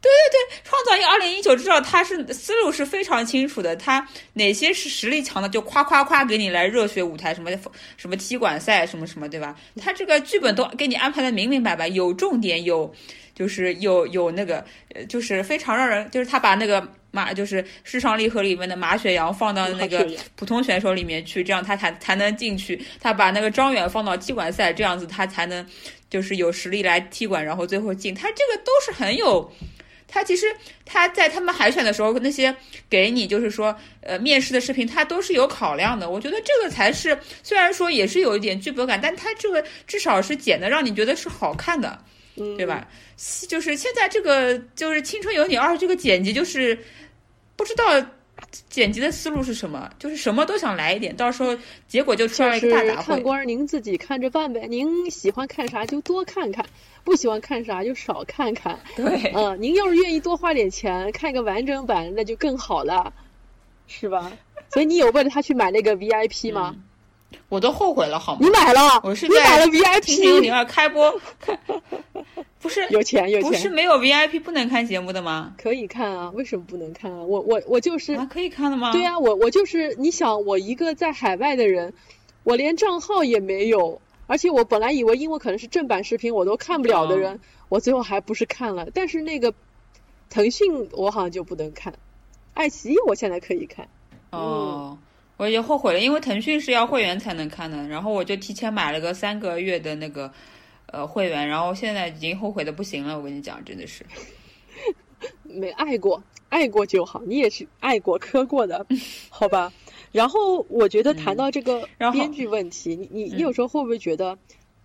[0.00, 7.50] 对对对，创造营二零一九知道他是思路是非常清楚的，他哪些是实力强的就夸夸夸给你来热血舞台什么
[7.96, 9.56] 什么踢馆赛什么什么对吧？
[9.80, 12.94] 他这个剧本都给你安排的明明白白，有重点有。
[13.38, 22.84] 就是有有那个，呃，就是非常让人，就是他把那个马，就是世上离合里面的马雪阳放到那个普通选手里面去，这样他才才能进去。
[23.00, 25.64] 他把那个张远放到踢馆赛，这样子他才能
[26.10, 28.12] 就是有实力来踢馆，然后最后进。
[28.12, 29.48] 他这个都是很有，
[30.08, 30.46] 他其实
[30.84, 32.52] 他在他们海选的时候那些
[32.90, 36.10] 给你就是说呃面试的视频，他都是有考量的。
[36.10, 41.96] 我觉得这个才是，虽然说也是有一点剧本感，但他这个至少是剪的让你觉得是好看的。
[42.56, 42.86] 对吧？
[43.48, 46.78] 就是现在这个就是《青春有你二》这个剪辑，就是
[47.56, 47.84] 不知道
[48.70, 51.56] 剪辑的思路是什么，就是什么都想来一点，到时候
[51.88, 53.04] 结果就出来一个大杂烩。
[53.04, 56.64] 看官您自己看着办呗，您喜欢看啥就多看看，
[57.04, 58.78] 不喜欢看啥就少看看。
[58.94, 63.12] 对，嗯，您要是愿意多花点钱看个完整版，那就更好了，
[63.86, 64.30] 是吧？
[64.70, 66.76] 所以你有为了他去买那个 VIP 吗？
[67.48, 68.38] 我都后悔了，好吗？
[68.42, 70.00] 你买了，我是你买了 VIP。
[70.00, 71.20] 青春有你二开播，
[72.60, 75.54] 不是有钱有钱，不是没有 VIP 不能看节目的吗？
[75.56, 77.22] 可以看啊，为什么不能看啊？
[77.22, 78.92] 我我我就是啊，可以看的吗？
[78.92, 81.94] 对啊，我我就是你想，我一个在海外的人，
[82.44, 88.88] 我连账号也没有，而且我本来以为因为可能是正版视频我都看不了的人，我最后还不是看了。
[88.92, 89.54] 但是那个
[90.30, 91.94] 腾讯我好像就不能看，
[92.54, 93.88] 爱奇艺我现在可以看。
[94.30, 94.98] 哦。
[95.38, 100.30] 我也后悔了，因为腾讯是要会员才能看的，然后我就提前买了个三个月的那个
[100.86, 103.16] 呃会员，然后现在已经后悔的不行了。
[103.16, 104.04] 我跟你讲，真的是
[105.44, 107.22] 没爱过，爱过就好。
[107.24, 108.84] 你也是爱过、磕过的，
[109.30, 109.72] 好吧？
[110.10, 114.36] 然后我觉得谈到这个编剧问题，你你你有时候会不会觉得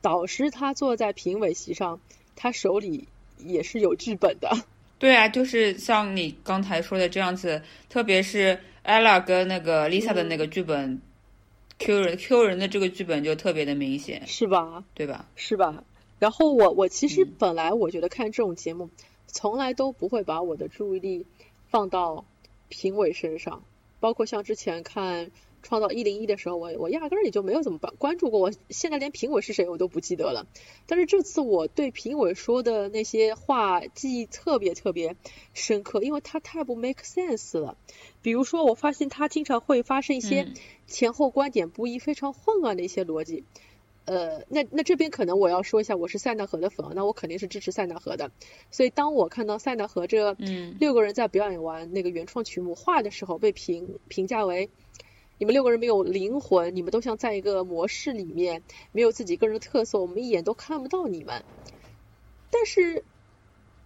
[0.01, 1.99] 导师他坐在评委席上，
[2.35, 3.07] 他手里
[3.39, 4.55] 也是有剧本的？
[4.99, 8.59] 对啊，就是像你刚才说的这样子，特别是。
[8.83, 11.01] Ella 跟那个 lisa 的那个剧本
[11.77, 14.83] ，q 人 q 人的这个剧本就特别的明显，是吧？
[14.93, 15.25] 对吧？
[15.35, 15.83] 是吧？
[16.19, 18.89] 然后我我其实本来我觉得看这种节目，
[19.27, 21.25] 从来都不会把我的注意力
[21.69, 22.25] 放到
[22.69, 23.63] 评委身上，
[23.99, 25.31] 包括像之前看。
[25.63, 30.45] 创造一零一的时候，我我压根儿也就没有怎么关关注过，我现在连评委是谁我都不记得了。
[30.85, 35.15] 但是这次我对评委说的那些话记忆特别特别
[35.53, 37.77] 深刻，因为他太不 make sense 了。
[38.21, 40.49] 比如说，我发现他经常会发生一些
[40.85, 43.43] 前后观点不一、非常混乱的一些逻辑。
[44.05, 48.31] 呃，那那这边可能我要说一下，我是塞纳河的粉，那我肯定是支持塞纳河的。
[48.69, 50.35] 所以当我看到塞纳河这
[50.77, 54.69] 六个人在表演完那个原创曲目画的时候，被评评价为。
[55.43, 61.43] 你们六个人没有灵魂，你们都像在一个模式里面，没有自己个人的特色，我们一眼都看不到你们。
[62.49, 63.03] 但是，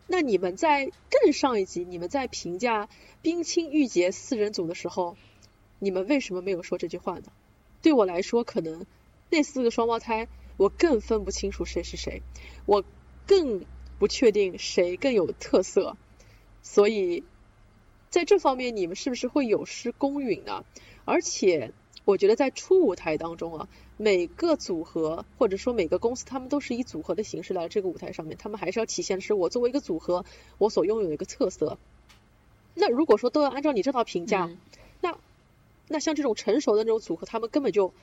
[0.06, 2.89] 那你们在更上一级，你们在评价
[3.24, 5.17] 冰清玉洁四人组的时候，
[5.80, 7.24] 你们为什么没有说这句话呢？
[7.82, 8.86] 对我来说，可能
[9.32, 12.22] 那四个双胞胎，我更分不清楚谁是谁，
[12.67, 12.84] 我
[13.26, 13.65] 更
[13.98, 15.98] 不确定谁更有特色，
[16.62, 17.24] 所以
[18.12, 20.63] 在这方面，你们是不是会有失公允呢？
[21.08, 21.72] 而且，
[22.04, 30.26] 我觉得在初舞台当中啊，每个组合或者说每个公司，他们都是以组合的形式来这个舞台上面，他们还是要体现的是我作为一个组合，
[30.58, 31.78] 我所拥有的一个特色。
[32.74, 34.52] 那如果说都要按照你这套评价，
[35.00, 35.17] 那
[35.88, 37.93] 那像这种成熟的那种组合，他们根本就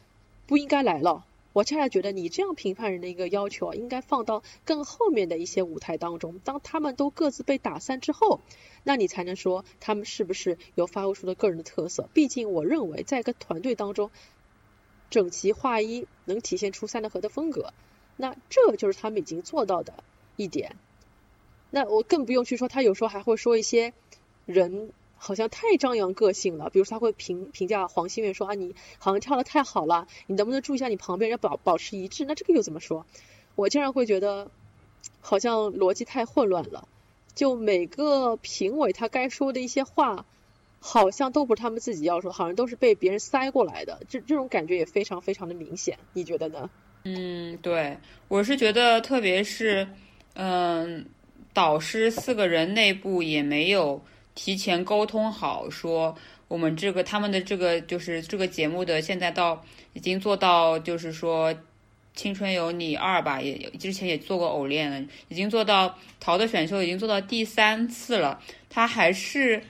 [0.46, 1.26] 不应该来了。
[1.54, 8.40] 我恰恰觉得你这样评判人的一个要求，应该放到更后面的一些舞台当中，当他们都各自被打散之后。
[8.82, 12.10] 那你才能说他们是不是有发挥出的个人的特色？
[12.12, 14.10] 毕竟我认为，在一个团队当中，
[15.10, 17.72] 整齐划一能体现出三德河的风格，
[18.16, 19.94] 那这就是他们已经做到的
[20.34, 20.76] 一点。
[21.70, 23.94] 那我更不用去说，他有时候还会说一些
[24.44, 24.90] 人
[25.24, 32.26] 好像太张扬个性了，比如他会评评价黄心月说啊，你好像跳的太好了，你能不能注意一下你旁边要保保持一致？
[32.26, 33.06] 那这个又怎么说？
[33.54, 34.50] 我竟然会觉得
[35.22, 36.86] 好像逻辑太混乱了。
[37.34, 40.26] 就每个评委他该说的一些话，
[40.78, 44.02] 好像都不是他们自己要说，好像都是被别人塞过来的。
[44.10, 46.68] 这这种感觉也非常非常的明显，你觉得呢？
[47.04, 47.96] 嗯，对，
[48.28, 49.88] 我是觉得，特别是，
[50.34, 51.06] 嗯，
[51.54, 54.02] 导师四个人内部也没有
[54.34, 56.16] 提前沟通好，说
[56.48, 61.54] 我们这个他们的这个就是这个节目的现在到已经做到，就是说。
[62.16, 68.40] 青春有你二吧，也之前也做过偶练了，已经做到淘的选秀，已经做到第三次了。
[68.70, 69.60] 他还是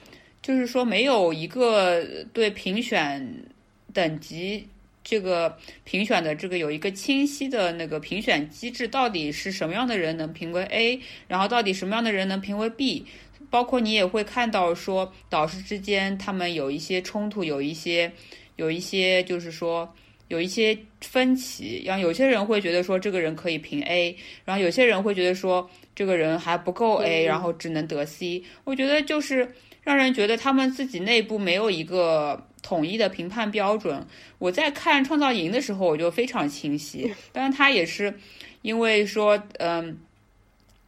[0.42, 3.46] 就是说没有一个对评选
[3.94, 4.68] 等级
[5.02, 13.06] 这个评选的这个有一个清晰的那个评选机制，到底是什么样的人能评为 A，然后到底什么样的人能评为 B，
[13.50, 18.10] 包括你也会看到说导师之间他们有一些冲突，有一些
[18.56, 19.92] 有一些就是说。
[20.28, 28.42] 有一些分歧，然后有些人会觉得说这个人可以评 A，然后有些人会觉得说这个人还不够 A，然后只能得 C。
[28.64, 29.46] 我觉得就是
[29.82, 34.04] 让人觉得他们自己内部没有一个统一的评判标准。
[34.38, 37.14] 我在看创造营的时候，我就非常清晰。
[37.30, 38.18] 当然，他也是
[38.62, 39.98] 因为说，嗯，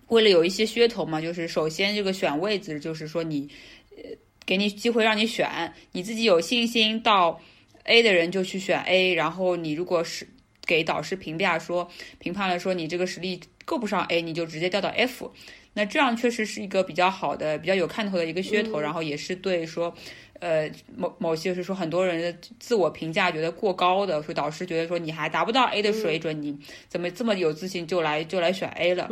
[0.09, 3.49] 为了有一些噱头嘛，就是首先这个选位置，就是说你，
[3.97, 4.03] 呃，
[4.45, 7.41] 给你机会让你选，你自己有信心到。
[7.89, 10.27] A 的人就去选 A，然后你如果是
[10.67, 11.89] 给导师评价说
[12.19, 15.33] 评判了说你这个实力够不上 A，你就直接调到 F，
[15.73, 19.95] 那这样确实是一个比较好的、比较有看头的一个噱头，然后也是对说，
[20.41, 26.57] 呃，某某些是说很多人的自我评价觉得过高的，说导师觉得说你还达不到 A 的水准，你
[26.89, 29.09] 怎么这么有自信就来就来选 A 了？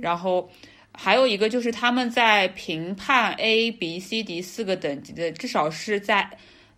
[0.00, 0.50] 然后
[0.92, 6.30] 还有一个就是他们在评判 A、B、C、D 四个等级的，至少是在。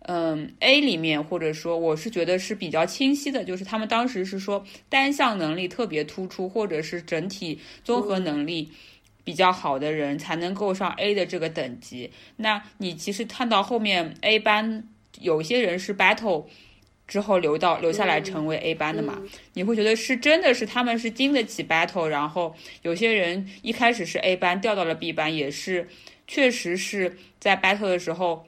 [0.05, 8.67] 嗯，A 里面或者说我是觉得是比较清晰的，就是他们当时是说单项能力特别突出，或者是整体综合能力
[9.23, 12.11] 比较好的人才能够上 A 的这个等级。
[12.37, 14.87] 那你其实看到后面 A 班
[15.19, 16.45] 有些人是 battle
[17.07, 19.21] 之后留到留下来成为 A 班的嘛？
[19.53, 25.87] 你会觉得是真的是他们是经得起 battle，然后有些人一开始是 A 班调到了 B 班，也是
[26.27, 28.47] 确实是在 battle 的时候。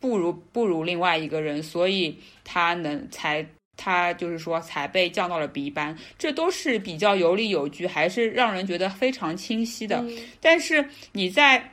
[0.00, 10.04] 不如不如另外一个人，所以他能才他就是说才被降到了 B 班，这都是比较有理有据，还是让人觉得非常清晰的。
[10.40, 11.72] 但是你在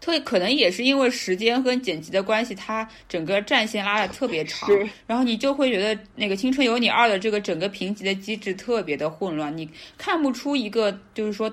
[0.00, 4.68] 特可能也是因为时间和剪辑的关系，它整个战线拉的特别长，
[5.06, 11.52] 然后你就会觉得那个《青春有你二》的这个整个评级的机制特别的混乱，你看不出一个就是说。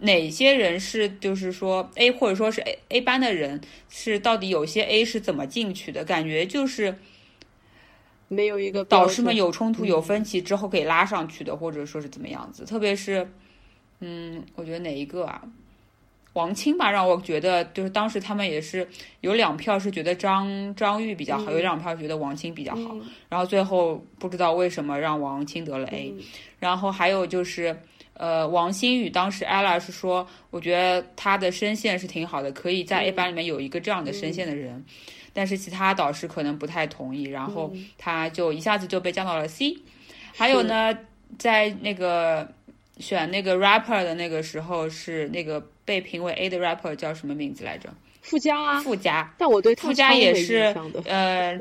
[0.00, 3.60] 哪些人是就是说 A 或者说是 A A 班的人
[3.90, 6.04] 是到底有些 A 是怎么进去的？
[6.04, 6.96] 感觉就是
[8.28, 12.64] 没有一个导师们有冲突有分歧之后给拉上去的，或者说是怎么样子？
[12.64, 13.26] 特别是
[14.00, 15.42] 嗯，我觉得哪一个啊？
[16.34, 18.86] 王清吧，让我觉得就是当时他们也是
[19.22, 22.96] 有两票是觉得张张玉比较好，有两票觉得王清比较好，
[23.28, 26.14] 然后最后不知道为什么让王清得了 A，
[26.60, 27.76] 然后还有就是。
[28.20, 34.84] 呃，王新宇当时 ella 是说，我觉得他的声线是挺好的，可以在 A 班里面有一个这样的声线的人，
[35.38, 39.72] 但是其他导师可能不太同意，然后他就一下子就被降到了 C。
[40.36, 40.92] 还有呢，
[41.38, 42.52] 在那个
[42.98, 47.88] 选那个 rapper 的那个时候，是那个被评为 A 的 rapper 叫什么名字来着？
[48.20, 49.32] 附加啊，附加。
[49.38, 50.74] 但我对附加也是
[51.04, 51.56] 呃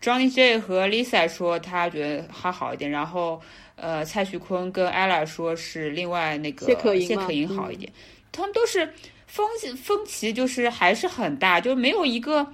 [0.00, 3.42] ，Johnny J 和 Lisa 说他觉得还好一点，然后。
[3.74, 7.90] 呃，蔡徐坤跟 ella 说是另外那个谢可寅好一点，
[8.30, 8.88] 他们都是
[9.32, 12.46] 分分歧，就是还是很大，就没有一个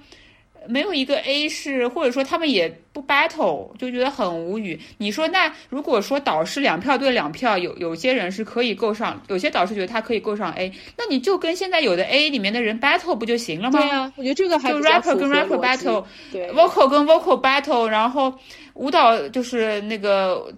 [0.65, 4.79] 没有一个 A 是，或者说他们也不 battle，就觉得很无语。
[4.97, 13.81] 你说那如果说导师两票对两票，有有些人是可以够上，有些导师觉得他可以够上 A，那你就跟现在有的 A 里面的人 battle 不就行了吗？
[13.81, 18.33] 对啊，我觉得这个还就 rapper 跟 rapper battle，对，vocal 跟 vocal battle，然后。
[18.75, 20.49] 舞蹈就是那个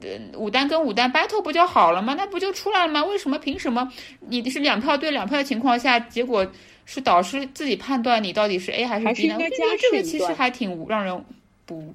[0.00, 2.14] 单，舞单跟五单 battle 不就好了吗？
[2.14, 3.04] 那不就出来了吗？
[3.04, 6.50] 为什么凭什么你是两票对两票的情况下，结果
[6.84, 9.34] 是导师自己判断你到底是 A 还是 B 呢？
[9.34, 11.24] 我觉得这个其实还挺让人
[11.64, 11.94] 不。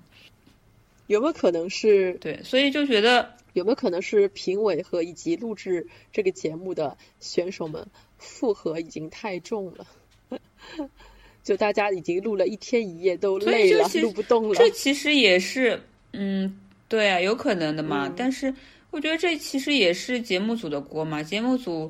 [1.07, 2.13] 有没有可能是？
[2.15, 7.85] 对，所以就觉得有没有可能是评委和以及录制这个节目的选手们
[8.17, 9.85] 负荷已经太重了？
[11.43, 14.55] 就大家已经录了一天一夜都累了，录不动了。
[14.55, 15.81] 这其实也是，
[16.13, 16.57] 嗯，
[16.91, 18.13] 对啊，有可能的嘛。
[18.17, 18.53] 但是
[18.89, 21.23] 我觉得这其实也是节目组的锅嘛。
[21.23, 21.89] 节目组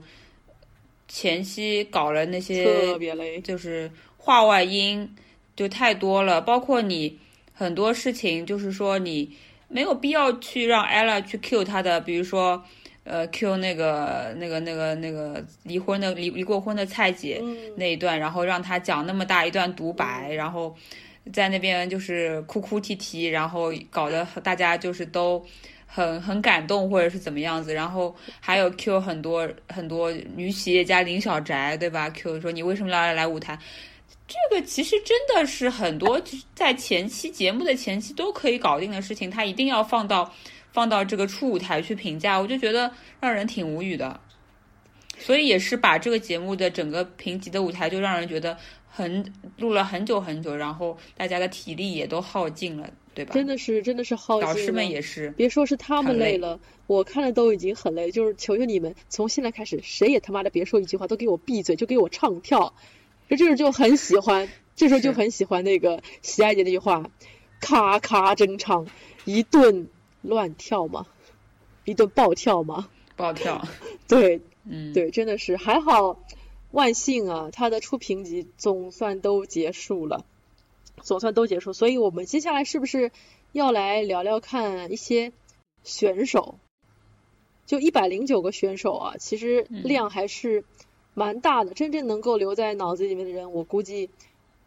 [1.08, 5.12] 前期搞了那些特别累，就是话外音
[5.56, 6.39] 就太多了。
[6.39, 7.18] 包括你
[7.52, 9.36] 很多事情，就是说你
[9.68, 12.64] 没有必要去让 ella 去 cue 他的，比如说
[13.04, 17.41] 呃，Q 那个那个那个那个离婚的离离过婚的蔡姐
[17.76, 20.76] 那一段，然后让他讲那么大一段独白，然后
[21.34, 25.45] 在那边就是哭哭啼啼，然后搞得大家就是都
[25.86, 33.59] 很很感动或者是怎么样子，然后还有 Q 很多很多女企业家林小宅对吧？Q 说你为什么要来舞台？
[34.28, 36.22] 这个其实真的是很多
[36.55, 40.34] 在前期节目的前期都可以搞定的事情，他一定要放到。
[40.74, 44.17] 放到这个初舞台去评价，我就觉得让人挺无语的，
[45.17, 48.57] 所以也是把这个节目的整个评级的舞台就让人觉得
[48.92, 53.34] 很录了很久很久，然后大家的体力也都耗尽了，对吧？
[53.34, 54.54] 真的是真的是耗尽了。
[54.54, 58.12] 导师们也是，别说是他们累了，我看了都已经很累。
[58.12, 62.74] 就是求求你们，从现在开始，谁也他妈的别说一句话，都给我闭嘴，就给我唱跳。
[63.30, 67.10] 这就是就很喜欢，这时候就很喜欢那个喜爱姐那句话，
[67.60, 68.86] 咔咔真唱
[69.26, 69.88] 一顿。
[70.24, 71.08] 乱跳嘛？
[71.84, 72.88] 一顿暴跳嘛？
[73.16, 73.60] 暴跳。
[74.08, 74.39] 对，
[74.70, 76.24] 嗯，对，真的是还好，
[76.72, 80.26] 万幸啊，他的初评级总算都结束了，
[81.01, 81.74] 总算都结束。
[81.74, 83.11] 所以我们接下来是不是
[83.51, 85.34] 要来聊聊看一些
[85.84, 86.57] 选手？
[87.65, 90.63] 就一百零九个选手啊，其实量还是
[91.13, 94.09] 蛮大的，真正能够留在脑子里面的人，我估计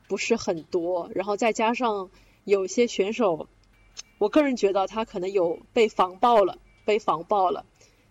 [0.08, 1.10] 不是很多。
[1.14, 2.10] 然后再加上
[2.44, 3.48] 有些选手。
[4.18, 7.66] 我个人觉得他可能有被防爆了，被防爆了，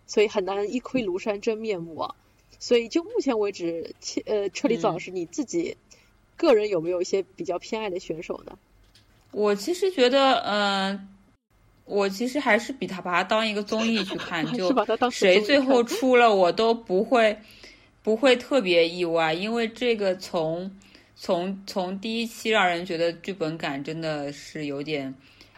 [0.06, 2.14] 所以很难一窥庐山真面目啊。
[2.58, 3.94] 所以就目前为止，
[4.26, 5.76] 呃，车厘子老师你自己
[6.36, 8.56] 个人有没有一些比较偏爱的选手呢？
[9.32, 11.08] 我其实觉得，嗯，
[11.84, 14.72] 我其实还是比他把他当一个综艺去看， 就
[15.10, 17.36] 谁最后出了我都不会
[18.02, 20.70] 不会特别意外，因为这个从
[21.16, 25.14] 从从第一期让人觉得剧本感真的是有点。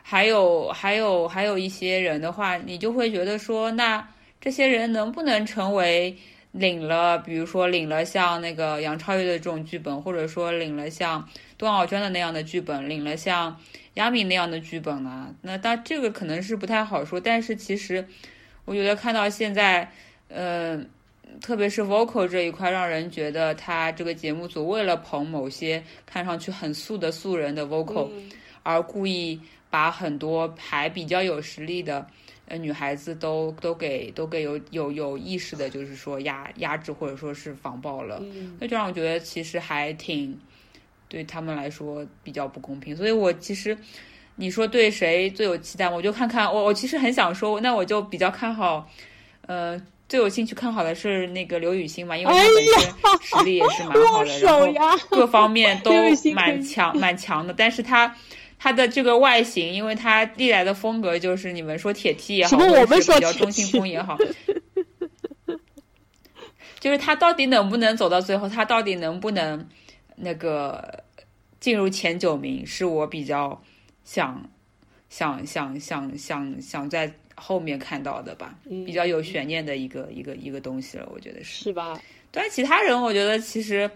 [0.08, 4.08] 还有还有还有一些人的话，你就会觉得说，那
[4.40, 6.16] 这些人能不能成为
[6.52, 13.58] 领了，比如说领了像那个杨超越的这种剧本，或者说领了像段奥娟的那样的剧本，领了像
[13.94, 15.34] 杨幂那样的剧本呢？
[15.42, 17.20] 那但这个可能是不太好说。
[17.20, 18.06] 但是其实，
[18.64, 19.90] 我觉得看到现在，
[20.28, 20.78] 呃，
[21.40, 28.08] 特别是 vocal 这一块，让人觉得他这个节目组为了捧某些看上去很素的素人的 vocal，
[28.62, 29.40] 而故意。
[29.68, 32.06] 把很多还比较有实力的
[32.48, 38.22] 呃女孩子都都给都给有有有意识的，就是说压压制或者说是防爆了，
[38.60, 40.38] 那就让我觉得其实还挺
[41.08, 42.96] 对他们来说比较不公平。
[42.96, 43.76] 所以我其实
[44.36, 48.88] 你说对谁最有期待，我就看看我我其实很想说，那我就比较看好，
[49.46, 54.38] 呃最有兴趣看好的是那个刘雨欣嘛，因为她本身实力也是蛮好的，
[54.72, 55.90] 然后各方面 都
[56.32, 58.14] 蛮强蛮强的，但是她。
[58.58, 64.16] 他的这个外形，因为他历来的风格就是你们说铁梯也好，或者是比较中性风也好，
[66.80, 69.68] 就是他到底能不能走到最后，他到底能不能
[70.16, 71.04] 那个
[71.60, 73.62] 进入前九名，是我比较
[74.04, 74.48] 想
[75.10, 82.00] 想想想想想在后面看到的吧，比较有悬念的一个一个一个东西了，我觉得是是吧？
[82.32, 83.90] 对其他人，我觉得其实。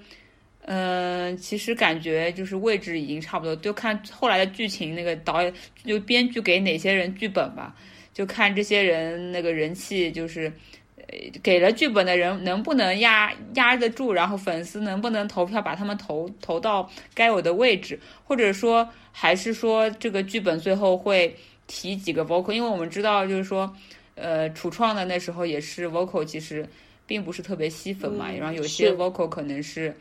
[0.63, 5.53] 嗯，其实感觉就是位置已经差不多，就看后来的剧情，那个导演
[5.85, 7.75] 就编剧给哪些人剧本吧，
[8.13, 10.53] 就看这些人那个人气，就是
[10.97, 11.05] 呃
[11.43, 21.35] 给了剧本的人能不能压压得住，然后粉丝能不能投票把他们投投到该有的位置，或者说还是说这个剧本最后会
[21.67, 23.75] 提几个 vocal，因为我们知道就是说，
[24.15, 26.69] 呃，楚创的那时候也是 vocal，其实
[27.07, 29.97] 并不是特别吸粉嘛，然后有些 vocal 可能是。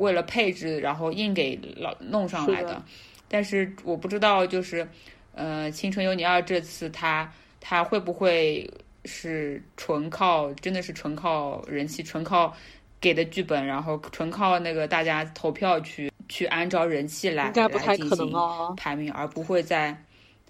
[0.00, 2.82] 为了配置，然后硬给老弄上来的，
[3.28, 4.88] 但是我不知道，就是
[5.34, 7.30] 呃，《青春有你二》这次他
[7.60, 8.68] 他会不会
[9.04, 12.52] 是纯靠，真的是纯靠人气，纯靠
[13.00, 18.32] 给的剧本，然后纯靠那个大家投票去去按照人气来来进行
[18.76, 19.96] 排名，而不会在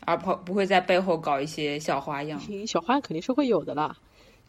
[0.06, 2.40] 而不不会在背后搞一些小花样。
[2.66, 3.96] 小花样肯定是会有的啦。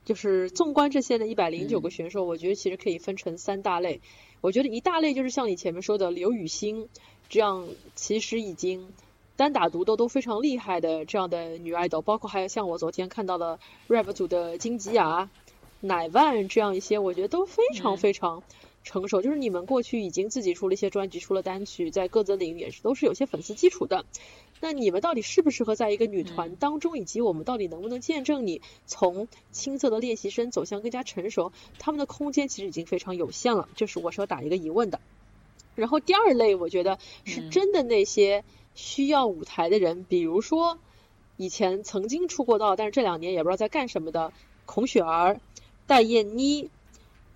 [0.04, 4.02] 就是纵观这些的一百零九个选手，我觉得其实可以分成三大类。
[4.42, 6.90] 我觉得一大类就是像你前面说的刘雨昕
[7.30, 8.92] 这样，其实已经
[9.36, 15.30] 单打独斗都非常厉害的这样的女爱豆，包括还有像我昨天看到的 rap 组的金吉雅、
[15.80, 18.44] 乃万这样一些，我觉得都非常非常
[18.84, 19.22] 成熟。
[19.22, 24.06] 就是你们过去已经自己出了一些专辑、出了单曲，在各自领域也是都是有些粉丝基础的。
[24.62, 31.52] 那你们到底适不适合在一个女团当中，以及我们到底能不能见证你从青涩的练习生走向更加成熟？
[31.80, 35.02] 他们的空间其实已经非常有限了，这是我是要打一个疑问的。
[35.74, 38.44] 然后第二类，我觉得是真的那些
[38.76, 40.78] 需要舞台的人，比如说
[41.38, 44.32] 以前曾经出过道，但是这两年也不知道在干什么的
[44.66, 45.40] 孔雪儿、
[45.88, 46.70] 戴燕妮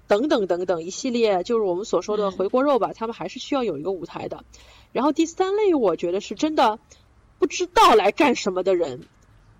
[0.07, 4.45] 等等等等一系列，就是我们所说的回锅肉吧，他们还是需要有一个舞台的。
[4.91, 6.77] 然后第三类，我觉得是真的
[7.39, 9.01] 不知道来干什么的人，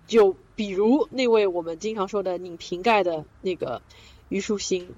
[0.06, 3.82] 就比如那位我们经常说的拧瓶盖的那个
[4.28, 4.94] 虞书欣。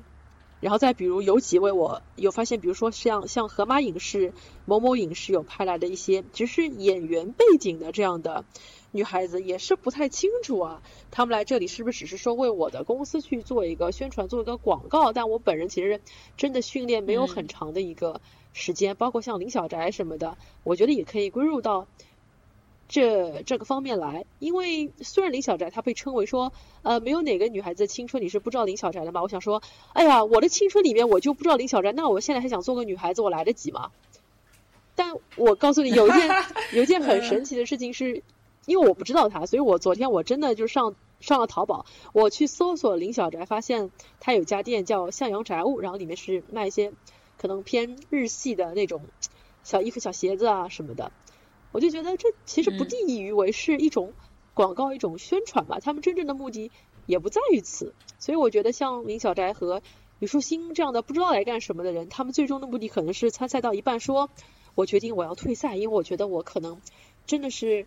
[0.61, 4.33] 然后再比如有几位我有发现，比如说像像河马影视、
[4.64, 8.45] 某某影视有派来的一些只是演员背景的这样的
[8.91, 10.83] 女孩子，也是不太清楚啊。
[11.12, 15.12] 他们来这里是不是只是说为我的公司去做一个宣传、做一个广告？
[15.12, 16.01] 但我本人其实
[16.37, 18.20] 真的训练没有很长的一个
[18.53, 21.87] 时间，包括像林小宅什么的，我觉得也可以归入到。
[22.89, 29.22] 这这个方面来，因为虽然林小宅她被称为说，呃，没有哪个女孩子青春你是不知道林小宅的嘛。
[29.22, 29.62] 我想说，
[29.93, 33.91] 哎呀，我的青春里面我就不知道林小宅，那我现在还想做个女孩子，我来得及吗？
[34.95, 36.30] 但我告诉你，有一件
[36.72, 38.22] 有一件很神奇的事情是，
[38.64, 41.84] 因为我不知道她，所以我昨天我真的就上上了淘宝，
[42.14, 46.93] 我去搜索林小宅，发现她有家店叫向阳宅物，然后里面是卖一些
[47.36, 49.03] 可能偏日系的那种
[49.62, 51.12] 小衣服、小鞋子啊什么的。
[51.73, 54.12] 我就觉得这其实不地于为是一种
[54.55, 55.79] 广告、一种宣传吧。
[55.81, 56.71] 他们真正的目的
[57.07, 57.95] 也不在于此。
[58.19, 59.83] 所以我觉得像林小宅和
[60.19, 64.31] 虞书欣这样的不知道来干什么的人，他们最终的目的可能是参赛到一半说
[64.75, 66.81] ：“我决定我要退赛，因为我觉得我可能
[67.27, 67.87] 真的是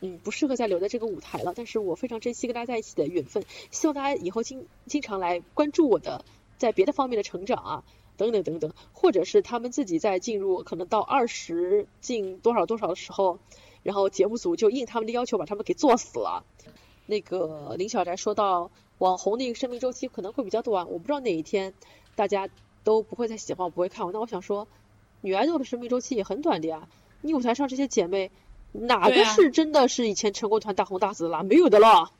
[0.00, 1.54] 嗯不适合再留在这个舞台了。
[1.56, 6.24] 但是我非常珍惜跟大家在一起的缘分，希望大家以后经经常来关注我的
[6.58, 7.84] 在别的方面的成长啊。”
[8.16, 13.38] 等等等等，或者是他们自己在进入可能到二十进多少多少的时候，
[13.82, 16.44] 然后节目组就应他们的要求把他们给做死了。
[17.06, 21.74] 那个林小宅说到网红那个生命周期可能会比较短，我不知道哪一天
[22.14, 22.48] 大家
[22.84, 24.12] 都不会再喜欢我，不会看我。
[24.12, 24.68] 那我想说，
[25.20, 26.88] 女爱豆的生命周期也很短的呀。
[27.20, 28.30] 你舞台上这些姐妹，
[28.72, 31.42] 哪个是真的是以前成功团大红大紫的啦？
[31.42, 32.12] 没有的了。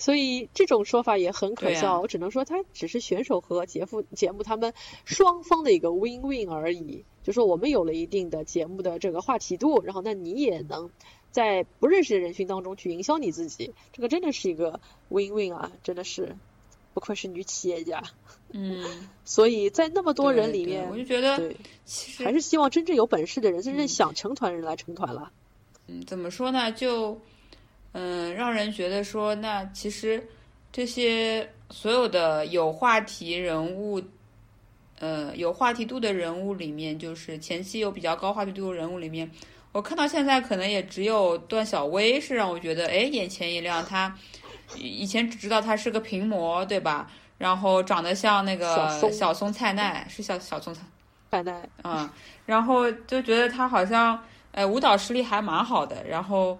[0.00, 4.72] 所以这种说法也很可笑，我只能说他只是选手和节目节目他们
[5.04, 7.04] 双方的一个 win win 而已。
[7.22, 10.88] 就说我们有了一定的节目的这个话题度，然后那你也能
[11.30, 14.80] 在不认识的人群当中去营销你自己，这个真的是一个
[15.10, 16.34] win win 啊，真的是
[16.94, 18.02] 不愧是女企业家。
[18.52, 21.56] 嗯，所以在那么多人里面，我就觉得对，
[22.24, 25.30] 还是希望真正有本事的人，真正想成团的人来成团了。
[25.88, 26.72] 嗯，怎么说呢？
[26.72, 27.20] 就。
[27.92, 30.24] 嗯，让人觉得说，那其实
[30.70, 34.00] 这些所有的有话题人物，
[35.00, 39.28] 呃，有话题度的人物里面，就是前期有比较高话题度的人物里面，
[39.72, 43.84] 我看到现在可能也只有段小薇是让我觉得，哎，眼前一亮。
[43.84, 44.16] 她
[44.76, 47.10] 以前只知道她是个屏模，对吧？
[47.38, 50.82] 然后长得像那个小松菜奈，是小小松菜
[51.32, 52.08] 菜奈，嗯，
[52.46, 54.22] 然后就觉得她好像，
[54.52, 56.56] 呃，舞蹈实力还蛮好的，然后。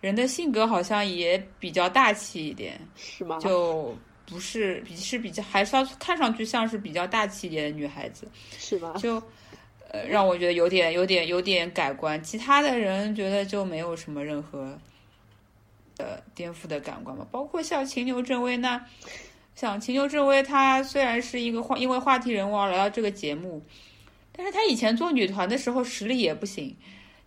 [0.00, 3.38] 人的性格好像也比较大气一点，是吗？
[3.38, 3.96] 就
[4.26, 8.26] 不是比是比较，还是要看上去像是比较大气一点的女孩子，
[8.58, 8.94] 是吗？
[8.98, 9.22] 就
[9.90, 12.22] 呃，让我觉得有点、有点、有点改观。
[12.22, 14.78] 其他的人觉得就没有什么任何
[15.96, 17.26] 的颠覆的感官吧。
[17.30, 18.80] 包括像秦牛正威那，
[19.56, 23.60] 像秦牛正威，他虽然是一个话因为话题人物而来到这个节目，
[24.32, 26.74] 但是他以前做女团的时候实力也不行。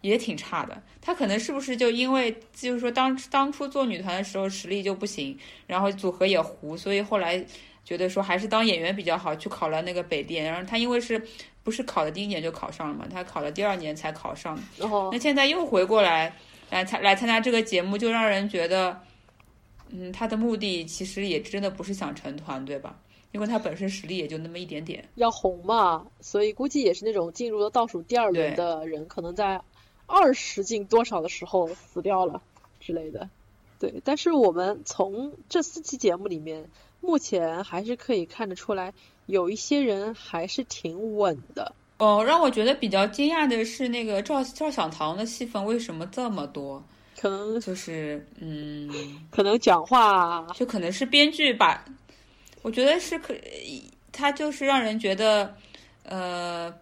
[0.04, 7.42] 也挺差的，他可能是不是就因为就是说当当初做女团的时候实力就不行，然后组合也糊，所以后来
[7.86, 10.44] 觉得说还是当演员比较好，去考了那个北电。
[10.44, 11.26] 然后他因为是
[11.64, 14.60] 不是考的第一年就考上了嘛，他考了第二年才考上。
[15.10, 16.36] 那现在又回过来
[16.70, 19.00] 来参来参加这个节目，就让人觉得，
[19.90, 22.94] 嗯，他的目的其实也真的不是想成团，对吧？
[23.32, 29.62] 因为他本身实力也就那么一点点，要红嘛，所以估计也是那种进入了倒数第二轮的人，可能在。
[30.06, 32.42] 二十进多少的时候死掉了
[32.80, 33.30] 之类的，
[33.80, 34.02] 对。
[34.04, 36.70] 但是我们从这四期节目里面，
[37.02, 38.94] 目前还是可以看得出来，
[39.26, 41.74] 有一些人还是挺稳的。
[41.98, 46.84] 哦，让我觉得比较惊讶的是，那个赵赵小棠的戏份为什么这么多？
[47.20, 48.92] 可能就是嗯，
[49.32, 51.84] 可能讲话就可能是编剧把，
[52.62, 53.34] 我觉得是可，
[54.12, 55.56] 他就是让人觉得
[56.04, 56.74] 呃。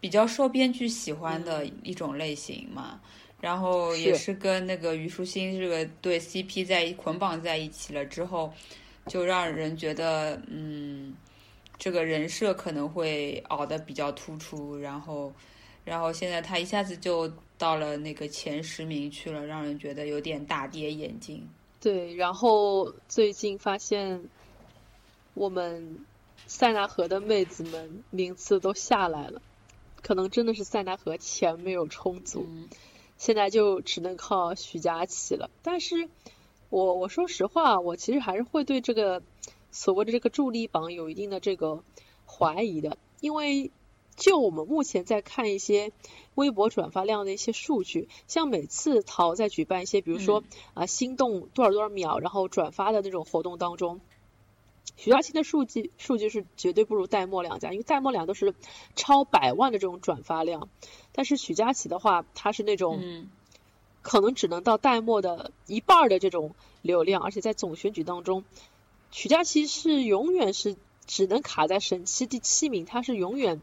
[0.00, 3.00] 比较受编剧喜欢的一种类型嘛，
[3.40, 8.52] 然后也是跟那个虞书欣这个对 CP 在捆绑在一起了之后，
[9.06, 11.14] 就让人觉得嗯，
[11.78, 15.32] 这个人设可能会熬得比较突出，然后，
[15.84, 21.46] 然后现在他一下子就到了那个前十名去了，让人觉得有点大跌眼镜。
[21.80, 24.22] 对，然后最近发现
[25.34, 25.98] 我们
[26.46, 29.40] 塞纳河的妹子们名次都下来了。
[30.02, 32.46] 可能真的是塞纳河钱没有充足，
[33.16, 35.50] 现在就只能靠徐佳琪了。
[35.62, 36.08] 但是
[36.68, 39.22] 我我说实话，我其实还是会对这个
[39.70, 41.82] 所谓的这个助力榜有一定的这个
[42.26, 43.70] 怀疑的，因为
[44.16, 45.92] 就我们目前在看一些
[46.34, 50.42] 微博转发量的一些数据，像每次淘在举办一些，比如说
[50.74, 54.00] 啊心动多少多少秒，然后转发的那种活动当中。
[55.02, 58.54] 徐佳琪的数据数据是绝对不如戴墨两家，因为戴墨两都是
[58.94, 60.68] 超百万的这种转发量，
[61.12, 63.26] 但是许佳琪的话，他是那种
[64.02, 68.44] 可能只能到戴墨的一半的这种流量，而且在总选举当中，
[69.10, 70.76] 许佳琪是永远是
[71.06, 73.62] 只能卡在省七第七名，他是永远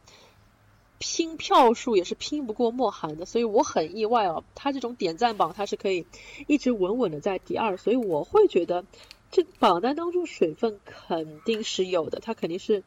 [0.98, 6.08] 拼票数也是拼不过莫寒的，所以我很意外哦，他这种点赞榜他是可以
[6.48, 8.86] 一直稳稳的在第二，所以我会觉得。
[9.30, 12.84] 这榜单当中水分肯定是有的，它肯定是，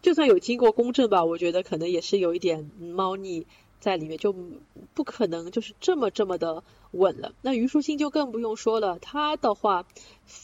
[0.00, 3.46] 就算有经过公证吧，我觉得可能也是有一点猫腻
[3.80, 4.32] 在里面，就
[4.94, 7.34] 不可能就是这么这么的稳了。
[7.42, 9.86] 那虞书欣就更不用说了，他的话，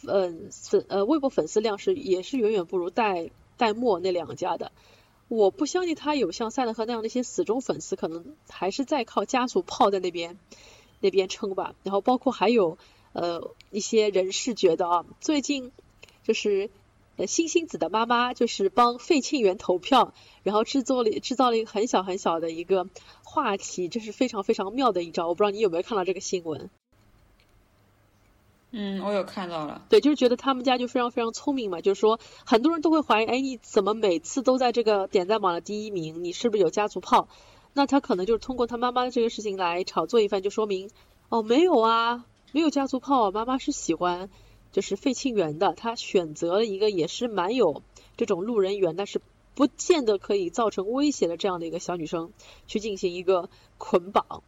[0.09, 4.73] 嗯粉呃微博粉丝量是也是远远不如戴戴墨那两家的。
[5.29, 10.37] 我不相信他有像赛德克那样的一些死忠粉丝，可能还是在靠家族炮在那边
[11.01, 11.75] 那边撑吧。
[11.85, 12.77] 然后包括还有。
[13.13, 15.73] 呃，一些人士觉得啊，最近
[16.23, 16.71] 就是
[17.17, 20.12] 呃星星子的妈妈就是帮费庆元投票，
[20.43, 22.89] 然后制作了制造了一个很小很小的一个
[23.23, 25.29] 话题，这是非常非常妙的一招。
[25.29, 26.71] 我不知道你有没有看到这个新闻？
[28.73, 29.81] 嗯，我有看到了。
[29.89, 36.23] 对，就是觉得他们家就非常非常聪明嘛，就是说很多人都会怀疑，哎，你怎么每次都在这个点赞榜的第一名？
[36.23, 37.29] 你是不是有家族炮？
[37.73, 40.91] 那他可能就是通过他妈妈的这个事情来炒作一番，就说明
[41.29, 42.25] 哦，没有啊。
[42.53, 44.31] 没有家族炮，妈妈是喜欢
[44.73, 47.83] 就是费庆元的，她选择了一个也是蛮有
[48.17, 49.21] 这种路人缘，但是
[49.55, 52.33] 不见得可以造成威胁的这样的一个小女生
[52.67, 54.43] 去进行一个捆绑，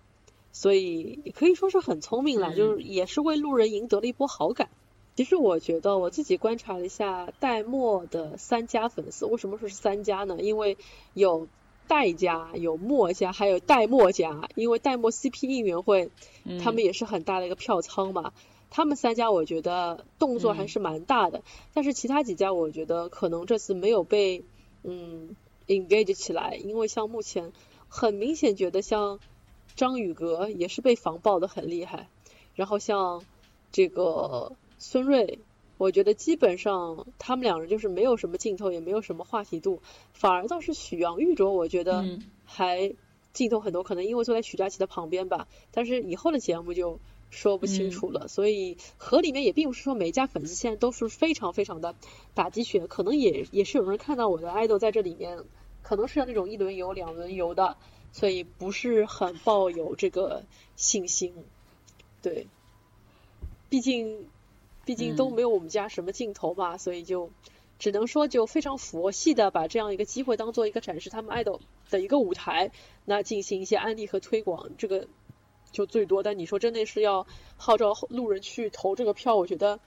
[0.52, 4.68] 所以可以说是很聪明了，就是也是为路人赢得了一波好感。
[5.16, 10.38] 其实我觉得我自己观察了一下戴墨的三家粉丝，为什么说是三家呢？
[10.40, 10.78] 因为
[11.14, 11.46] 有。
[11.88, 16.10] 戴家有墨家，还有戴墨家，因为戴墨 CP 应援会，
[16.62, 18.32] 他们也是很大的一个票仓嘛。
[18.70, 24.44] 他们三家我觉得动作还是蛮大的，但是其他几家我觉得可能这次没有被
[24.84, 25.34] 嗯
[25.66, 27.52] engage 起来，因为像目前
[27.88, 29.18] 很明显觉得像
[29.74, 32.08] 张宇格也是被防爆的很厉害，
[32.54, 33.24] 然后像
[33.72, 35.38] 这个孙瑞。
[35.78, 39.80] 我觉得基本上他们两人就是没有什么镜头，也没有什么话题度，
[40.12, 42.04] 反而倒是许杨玉卓，我觉得
[42.44, 42.92] 还
[43.32, 45.46] 镜头很多，可能因为坐在许佳琪的旁边吧。
[45.70, 46.98] 但是以后的节目就
[47.30, 48.26] 说不清楚了。
[48.26, 51.94] 所以盒里面也并不是说每家粉丝现在都是非常非常的
[52.34, 55.44] 打鸡血，可能也也是有人看到我的爱豆在这里面，
[55.82, 57.76] 可能是那种一轮游、两轮游的，
[58.12, 61.32] 所以不是很抱有这个信心。
[62.20, 62.48] 对，
[63.70, 64.28] 毕竟。
[64.88, 67.30] 毕竟都没有我们家什么镜头嘛，所以就
[67.78, 71.60] 只能说就非常佛系的把这样一个机会当做一个展示他们爱豆
[71.90, 72.70] 的一个舞台，
[73.04, 75.06] 那进行一些安利和推广，这个
[75.72, 76.22] 就最多。
[76.22, 77.26] 但你说真的是要
[77.58, 79.78] 号召路人去投这个票，我觉得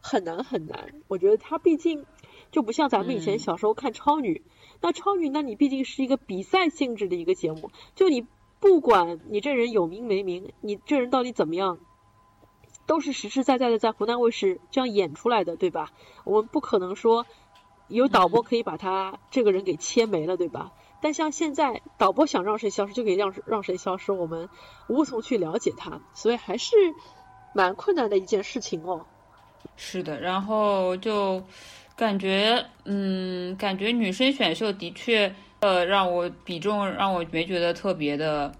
[0.00, 0.92] 很难很难。
[1.06, 2.04] 我觉得他毕竟
[2.50, 4.42] 就不像咱们以前小时候看超女，
[4.80, 8.26] 那超女那你毕竟是一个比赛性质的一个节目，就你
[8.58, 11.78] 不管你这人有名没名，你这人到底怎么样。
[12.88, 15.92] 都是实实在在的在湖南卫视这样演出来的，对吧？
[16.24, 17.26] 我们不可能说
[17.86, 20.72] 有导播可以把他这个人给切没了，对吧？
[21.02, 24.48] 但像现在导播想让谁消失就可以让让谁消失，我们
[24.88, 26.74] 无从去了解他，所以还是
[27.54, 29.04] 蛮困难的一件事情哦。
[29.76, 31.42] 是的，然后就
[31.94, 38.50] 感觉，嗯，感觉女生选秀的确，呃，让我比重让我没觉得特别的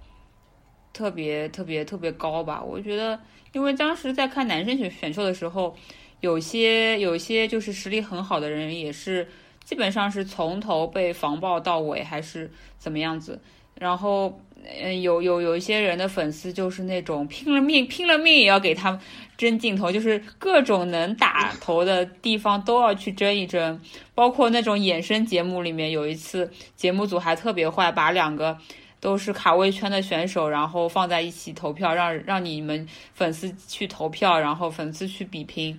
[0.92, 2.62] 特别特别特别高吧？
[2.62, 3.18] 我觉得。
[3.52, 5.74] 因为当时在看男生选选秀的时候，
[6.20, 9.26] 有些有些就是实力很好的人，也是
[9.64, 13.40] 基本上是从头被防爆到尾，还是怎么样子。
[13.74, 18.98] 然后，嗯，有有有一些人的粉丝就是那种拼了命拼了命也要给他
[19.36, 23.80] 争镜头，就是各种能打头的地方都要去争一争。
[24.14, 28.58] 包括那种衍生节目里面，有一次节目组还特别坏，把两个。
[29.00, 35.78] 都是卡位圈的选手，然后放在一起投票，让让你们粉丝去投票，然后粉丝去比拼，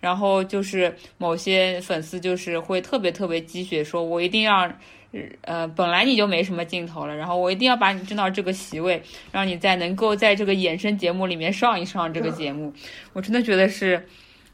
[0.00, 4.72] 然后就是某些粉丝就是会特别特别积雪，说我一定要，
[5.42, 9.02] 呃，本来你就没什么镜头了，然后我一定要把你争到这个席位，
[9.32, 12.72] 让你在能够在这个衍生节目里面上一上这个节目，
[13.12, 14.06] 我真的觉得是，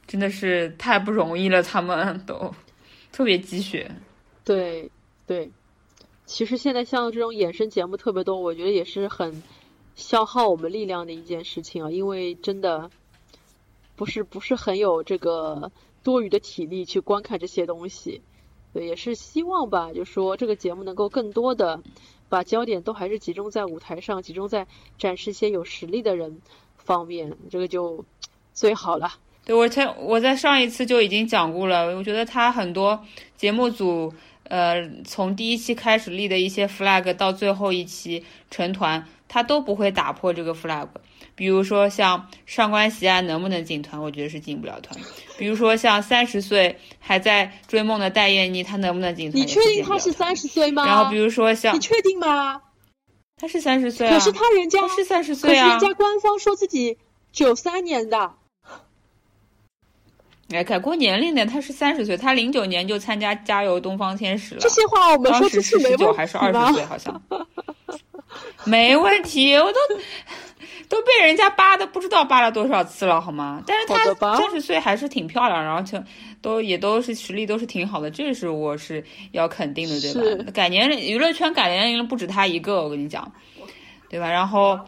[0.06, 2.54] 真的是太不容易了，他们都
[3.12, 3.90] 特别积雪，
[4.42, 4.90] 对
[5.26, 5.50] 对。
[6.27, 9.43] 其实现在像这种衍生节目特别多，我觉得也是很
[9.95, 11.91] 消耗我们力量的一件事情啊。
[11.91, 12.91] 因为真的，
[13.95, 15.70] 不是不是很有这个
[16.03, 18.20] 多余的体力去观看这些东西。
[18.72, 21.81] 对，也是希望吧，就说这个节目能够更多的
[22.29, 24.66] 把焦点都还是集中在舞台上，集中在
[24.99, 26.43] 展示一些有实力的人
[26.77, 28.05] 方面，这个就
[28.53, 29.14] 最好了。
[29.47, 33.01] 对我在我在上一次就已经讲过了，我觉得他很多
[33.37, 34.12] 节目组，
[34.49, 40.88] 呃，从第一期开始立的一些 flag 到最后一期成团，他都不会打破这个 flag。
[41.34, 44.99] 比如说像上官喜爱能不能进团，我觉得是进不了团。
[45.36, 49.42] 比如说像三十岁还在追梦的戴燕妮，她能不能进团？
[49.42, 50.86] 你确定她是三十岁吗？
[50.86, 52.62] 然后比如说像你确定吗？
[53.36, 54.14] 她是三十岁啊。
[54.14, 55.64] 可是他人家是三十岁啊。
[55.64, 56.97] 可是人家官方说自己
[57.32, 58.32] 九三年的。
[60.53, 64.61] 哎，改过年龄的，他是三十岁，他零九年就参加《加油东方天使》了。
[64.61, 66.84] 这些话我们说是十九还是二十岁？
[66.84, 67.20] 好像
[68.64, 69.78] 没问题，我都
[70.88, 73.61] 都被人家扒的不知道扒了多少次了，好吗？
[73.66, 76.01] 但是他三十岁还是挺漂亮，然后就
[76.40, 80.44] 都也都是实力都是挺好的，这是我是要肯定的，对吧？
[80.55, 83.32] 改年龄，娱乐圈改年龄不止他一个，我跟你讲，
[84.09, 84.30] 对吧？
[84.30, 84.78] 然后。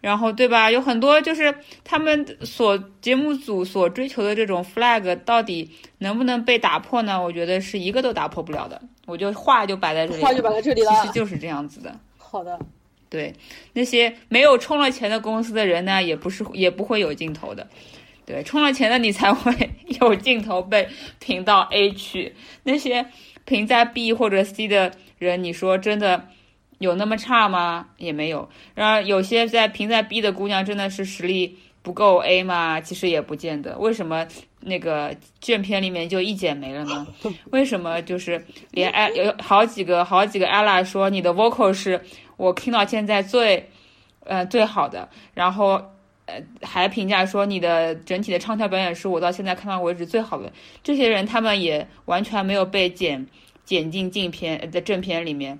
[0.00, 0.70] 然后对吧？
[0.70, 5.68] 有很多就是他们所节目组所追求的这种 flag，到底
[5.98, 7.20] 能不能被打破呢？
[7.20, 8.80] 我觉得是一个都打破不了的。
[9.06, 11.98] 我就话就摆在这里，话就摆在这里了，其实就是这样子的。
[12.16, 12.58] 好的，
[13.10, 13.34] 对
[13.72, 17.66] 那些没有充了钱的公司的人呢，也不是也不会有镜头的。
[18.24, 19.52] 对，充了钱的你才会
[20.00, 20.88] 有镜头被
[21.18, 22.34] 评到 A 区。
[22.62, 23.06] 那些
[23.44, 26.28] 评在 B 或者 C 的人，你说真的？
[26.78, 27.88] 有那么差吗？
[27.96, 28.48] 也没有。
[28.74, 32.80] 然而有些在评在 B 的姑娘真的是实力不够 A 吗？
[32.80, 33.76] 其实也不见得。
[33.78, 34.26] 为什么
[34.60, 37.06] 那个卷片里面就一剪没了呢？
[37.50, 42.00] 为什么就是连艾有好几个好几个 ella 说你的 vocal 是
[42.36, 43.68] 我听到现在最
[44.24, 45.80] 呃最好的，然后
[46.26, 50.52] 呃还评价说你的整体的唱跳表演是我到现在看到为止最好的。
[50.82, 53.26] 这些人他们也完全没有被剪
[53.64, 55.58] 剪进镜片的正片里面。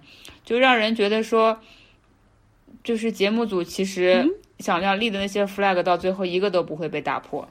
[0.48, 1.58] 就让人觉得说，
[2.82, 7.46] 就是节目组其实想要立的那些 flag，到最后一个都不会被打破。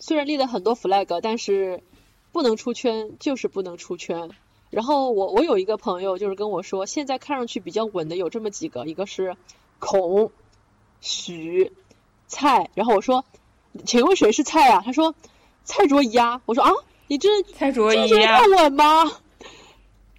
[0.00, 1.82] 虽然立了很多 flag，但是
[2.30, 4.28] 不能出圈，就是不能出圈。
[4.68, 9.34] 然后我我有一个朋友就是跟我说，现在看上去比较稳的有这么几个，一个是
[9.78, 10.30] 孔、
[11.00, 11.72] 许、
[12.26, 12.68] 蔡。
[12.74, 13.24] 然后我说，
[13.86, 14.82] 请问谁是蔡啊？
[14.84, 15.14] 他说
[15.64, 16.42] 蔡卓宜啊。
[16.44, 16.70] 我说啊，
[17.06, 19.10] 你这蔡卓宜啊，稳吗？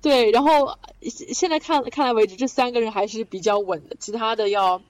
[0.02, 4.82] 对，然后现在看看来为止，这三个人还是比较稳的，其他的要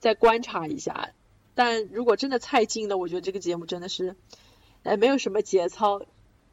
[0.00, 1.10] 再观察一下。
[1.54, 4.16] 但如果真的蔡进了，我觉得这个节目真的是，
[4.82, 6.02] 哎，没有什么节操，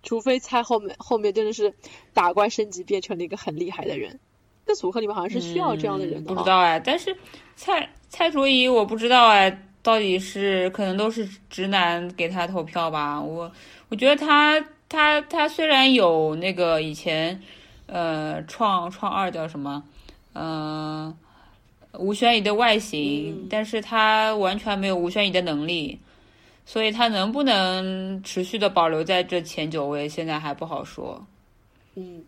[0.03, 1.73] 除非蔡后面后面真的是
[2.13, 4.19] 打怪升级变成了一个很厉害的人。
[4.67, 6.35] 这组合里面好像是需要这样的人的。
[6.35, 7.17] 不知道哎，但是
[7.55, 13.19] 蔡蔡卓宜我不知道哎，到底是可能都是直男给他投票吧？
[13.19, 13.51] 我
[13.89, 17.41] 我觉得他他他虽然有那个以前。
[17.87, 19.83] 呃，创创二叫什么？
[20.33, 21.15] 嗯，
[21.99, 25.99] 吴宣仪的外形，但是他完全没有吴宣仪的能力，
[26.65, 31.25] 所以他能不能持续的保留在这前九位，现在还不好说。
[31.95, 32.23] 嗯，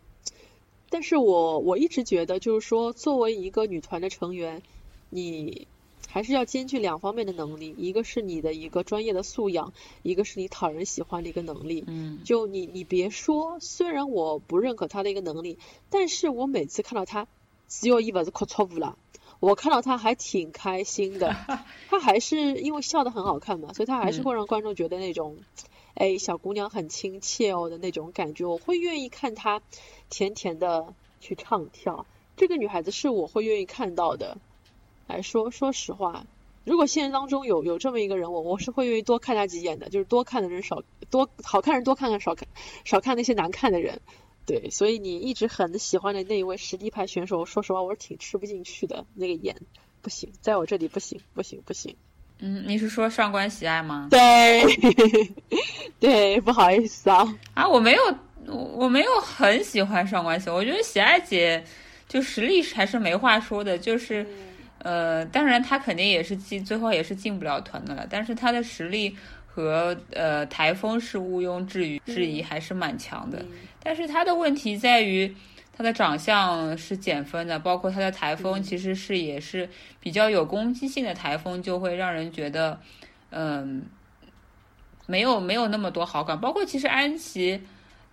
[0.89, 4.61] 但是我我一直觉得，就是说，作为一个女团的成员，
[5.09, 5.67] 你。
[6.15, 11.83] 还是要兼具两方面的能力，一个是你的一个专业的素养，一个是你讨人喜欢的一个能力。
[11.87, 15.59] 嗯，就你你别说，虽然我不认可他的一个能力，
[15.89, 17.27] 但是我每次看到他，
[17.67, 18.97] 只要一把是哭错误了，
[19.41, 21.35] 我看到他还挺开心的，
[21.91, 25.35] 他还是因为笑得很好看嘛，所以他还是会让观众觉得那种，
[25.95, 29.61] 哎，小姑娘很亲切哦的那种感觉，我会愿意看她
[30.09, 32.05] 甜甜的去唱跳，
[32.37, 34.37] 这个女孩子是我会愿意看到的。
[35.07, 36.25] 来说，说实话，
[36.63, 40.81] 如果现实当中有有这么一个人，我我是会愿意多看他几眼的，就是多看的人少，
[41.11, 42.47] 多好看人多看看，少看
[42.83, 44.01] 少看那些难看的人。
[44.47, 49.55] 对，所以你一直很喜欢的那一位实力派选手，说实话我是挺吃不进去的，那个眼
[50.01, 51.95] 不行，在我这里不行，不行，不行。
[52.39, 54.07] 嗯，你是说上官喜爱吗？
[54.11, 54.63] 对，
[55.99, 57.37] 对，不好意思啊。
[57.53, 58.01] 啊，我没有，
[58.47, 61.63] 我没有很喜欢上官喜，我觉得喜爱姐
[62.07, 64.25] 就实力还是没话说的，就是。
[64.85, 68.05] 呃，当然他肯定也是进，最后也是进不了团的了。
[68.07, 69.17] 但是他的实力
[69.47, 73.43] 和呃台风是毋庸置疑，质疑还是蛮强的。
[73.81, 75.35] 但是他的问题在于
[75.75, 79.67] 他的长相是减分的，包括他的台风其实是也是
[79.99, 82.79] 比较有攻击性的台风，就会让人觉得
[83.31, 83.83] 嗯
[85.07, 86.39] 没有没有那么多好感。
[86.39, 87.59] 包括其实安琪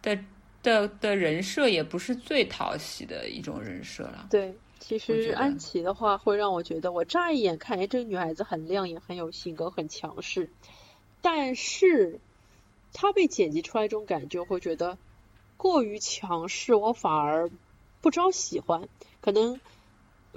[0.00, 0.18] 的
[0.62, 4.26] 的的人设也不是最讨喜的一种人设了。
[4.30, 4.54] 对。
[4.84, 10.50] 其实安琪的话会让我觉得，我乍一眼看，哎，这个女孩子很亮眼，很有性格，很强势。
[11.20, 12.18] 但是
[12.92, 14.98] 她被剪辑出来这种感觉，会觉得
[15.56, 17.48] 过于强势，我反而
[18.00, 18.88] 不招喜欢。
[19.20, 19.60] 可能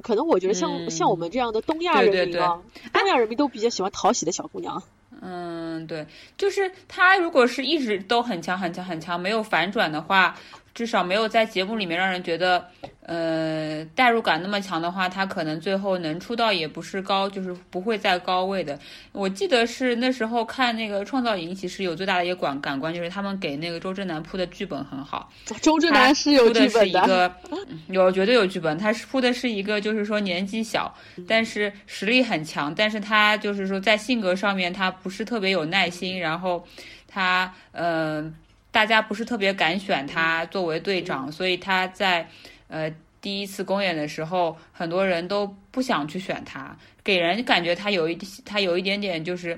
[0.03, 2.61] 可能我觉得像、嗯像我们这样的东亚人民啊，
[2.93, 4.83] 东亚人民都比较喜欢讨喜的小姑娘。
[5.21, 6.05] 嗯，对，
[6.37, 10.37] 就是她如果是一直都很强很强很强，没有反转的话，
[10.75, 12.67] 至少没有在节目里面让人觉得，
[13.05, 18.77] 呃，代入感那么强的话，他可能最后能出道也不是高，就是不会在高位的。
[19.13, 25.31] 我记得是那时候看那个《创造营》，其实有最大的一个感感官就是他们给那个周震南铺的剧本很好，
[25.63, 27.33] 周震南是有铺的是剧本一个
[27.87, 30.93] 有绝对有剧本，他是铺的是一个就是说年纪小，
[31.25, 36.67] 但是实力很强，但是他就是说在性格上面他不是特别有耐心，然后
[37.07, 38.33] 他嗯、呃
[38.75, 42.27] 大家不是特别敢选他作为队长，所以他在
[42.67, 49.57] 呃第一次公演的时候，很多人都不想去选他，给人感觉他有一他有一点点就是。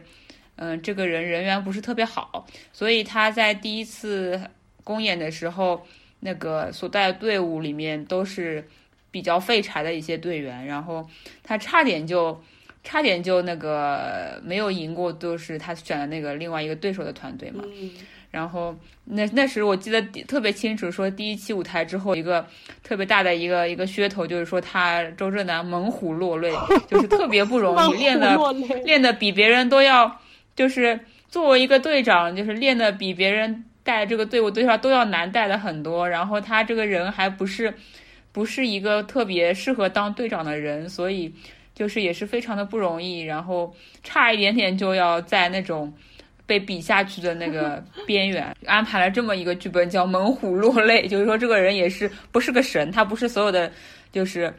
[0.59, 4.41] 嗯，这个人人缘不是特别好，所以他在第一次
[4.84, 5.86] 公演的时候，
[6.22, 8.68] 那个所带的队伍里面都是
[9.11, 11.07] 比较废柴的一些队员，然后
[11.43, 12.41] 他差点就
[12.84, 17.63] 差点就那个没有赢过，就是他选的那个另外一个对手的团队嘛。
[18.38, 18.75] 嗯然后
[19.05, 22.45] 那那时我记得特别清楚，说第一期舞台之后一个
[22.83, 26.53] 特别大的一个一个噱头，就是说他周震南猛虎落泪，
[26.88, 28.38] 就是特别不容易，练的
[28.85, 30.19] 练的比别人都要，
[30.55, 36.07] 就是作为一个队长，就是练的比别人带这个队伍队上都要难带的很多。
[36.07, 37.73] 然后他这个人还不是
[38.31, 41.33] 不是一个特别适合当队长的人，所以
[41.73, 43.21] 就是也是非常的不容易。
[43.21, 45.91] 然后差一点点就要在那种。
[46.47, 53.69] 被比下去的那个 边缘，安排了这么一个剧本叫“猛虎落泪”， 就是说这个人也是不是个神，他不是所有的，
[54.11, 54.51] 就是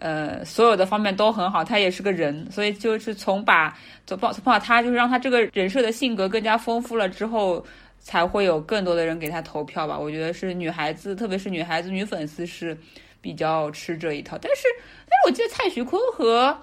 [0.00, 3.74] 呃所有的方面都很好，他也是个人，所以就是从把
[4.06, 7.64] 从把从把他就是让他这个人设的性格更加丰富了之后，
[8.00, 9.96] 才会有更多的人给他投票吧。
[9.96, 12.76] 我觉得是女孩子，特别是女孩子女粉丝是
[13.20, 14.62] 比较吃这一套，但是
[15.08, 16.56] 但是我记得蔡徐坤和。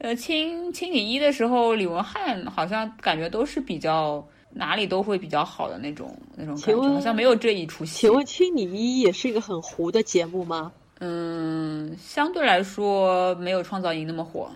[0.00, 7.98] 呃，亲亲你一的时候，李文翰好像感觉都是比较哪里都会比较好的那种那种感觉，好像没有这一出戏。
[7.98, 10.72] 请问《亲你一》也是一个很糊的节目吗？
[11.00, 14.50] 嗯，相对来说没有《创造营》那么火，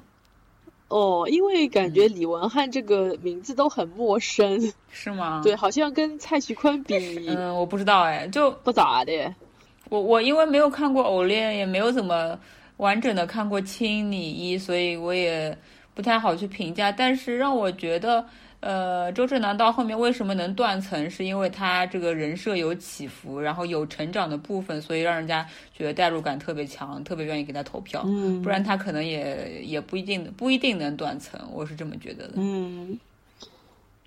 [0.89, 5.43] 哦，因为感觉李文翰这个名字都很陌生， 是吗？
[5.45, 6.97] 对，好像跟蔡徐坤比
[7.29, 9.35] 嗯，我不知道哎，就不咋的。
[9.91, 12.39] 我我因为没有看过《偶练》，也没有怎么
[12.85, 15.57] 完整的看过《青你一》，所以我也
[15.95, 16.93] 不太好去评价。
[16.93, 18.23] 但是让我觉得，
[18.61, 28.03] 呃，周震南到后面为什么能断层，是因为他这个人设有起伏，然后有成长的部分，所以让人家觉得代入感特别强，特别愿意给他投票。
[28.05, 32.35] 嗯不然他可能也也不一定不一定能断层，我是这么觉得的。
[32.37, 33.01] 嗯，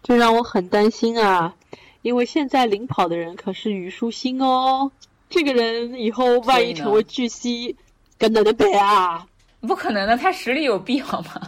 [0.04, 1.56] 这让我很担心啊，
[2.04, 4.92] 因为现在领跑的人可是虞书欣哦，
[5.32, 7.76] 这个人以后万一成为巨蜥，
[8.18, 9.26] 跟哪能比啊？
[9.62, 11.42] 不可能的，他实力有必要吗？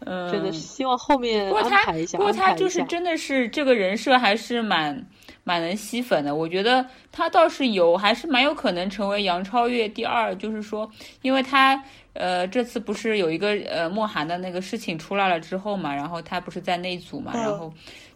[0.00, 5.04] 嗯， 真的是希望后面不过他安排一下，不过他就是真的是这个人设还是蛮
[5.42, 6.34] 蛮能吸粉的。
[6.34, 10.34] 我觉得他倒是有，还是蛮有可能成为杨超越第二。
[10.36, 10.88] 就是说，
[11.22, 11.82] 因为他
[12.12, 17.72] 呃这次不是有一个呃莫寒的那个事情出来了之后嘛，然后他不是在内组嘛，嗯然后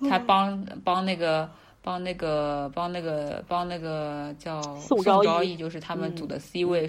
[0.08, 1.48] 他帮帮那个。
[1.88, 6.86] 帮那个帮那个帮那个叫宋昭昭仪就是他们组的 C 位，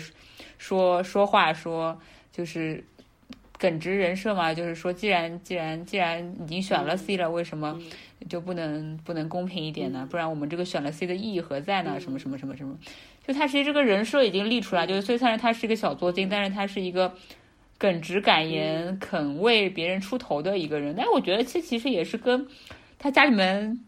[0.57, 1.97] 说说话说
[2.33, 2.83] 就是
[3.57, 7.79] 耿直人设嘛，就是说，既然既然既然已经选了 C 了，为什么
[8.27, 10.05] 就不能不能公平一点呢？
[10.11, 11.97] 不然我们这个选了 C 的意义何在呢？
[11.97, 12.77] 什么什么什么什么？
[13.25, 17.13] 就他其实这个人设已经立出来，就是虽然他是一个小作精，但是他是一个
[17.77, 20.93] 耿直敢言、肯为别人出头的一个人。
[20.97, 22.45] 但我觉得这其实也是跟
[22.97, 23.79] 他家里面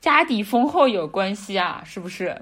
[0.00, 2.40] 家底丰厚有关系啊，是不是？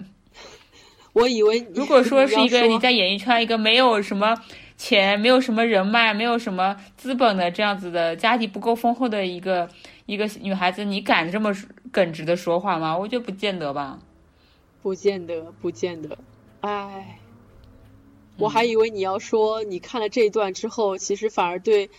[1.12, 4.36] 我以为如果说是一个你你在演艺圈一个没有什么
[4.76, 9.68] 钱、没有什么人脉、没有什么资本的这样子的家底不够丰厚的一个
[10.06, 11.52] 一个女孩子，你敢这么
[11.90, 12.96] 耿直的说话吗？
[12.96, 13.98] 我觉得不见得吧。
[14.80, 16.16] 不见得，不见得。
[16.60, 17.18] 唉，
[18.36, 21.90] 我还以为你要说你看了这一段之后，其实反而对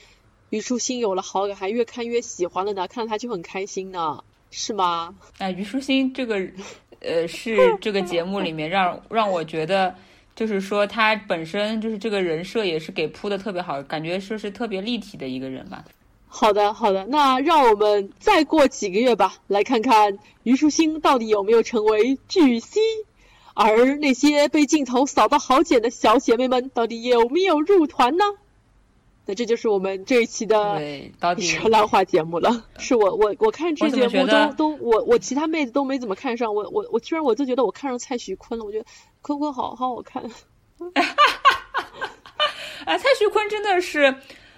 [0.50, 5.16] 虞书欣有了好感，还越看越喜欢了呢，看了他就很开心呢，是吗？
[5.38, 6.36] 哎，虞书欣这个，
[7.02, 9.94] 呃，是这个节目里面让让我觉得，
[10.36, 15.84] 就是说她本身就是这个人设也是给铺的特别好，感觉说是特别立体的一个人吧。
[16.28, 22.82] 好的，好的，那让我们再过几个月吧，来看看虞书欣到底有没有成为巨星，
[23.56, 28.24] 而那些被镜头扫到好剪的小姐妹们，到底有没有入团呢？
[29.30, 32.64] 那这就是我们这一期的对，到底是浪花节目了。
[32.80, 38.86] 是我我我看这节目都都我我其他妹子都没怎么看上，我我我居然我就觉得我看上蔡徐坤了，我觉得
[39.22, 40.24] 坤坤好好好看。
[42.86, 44.16] 啊，蔡徐坤真的是，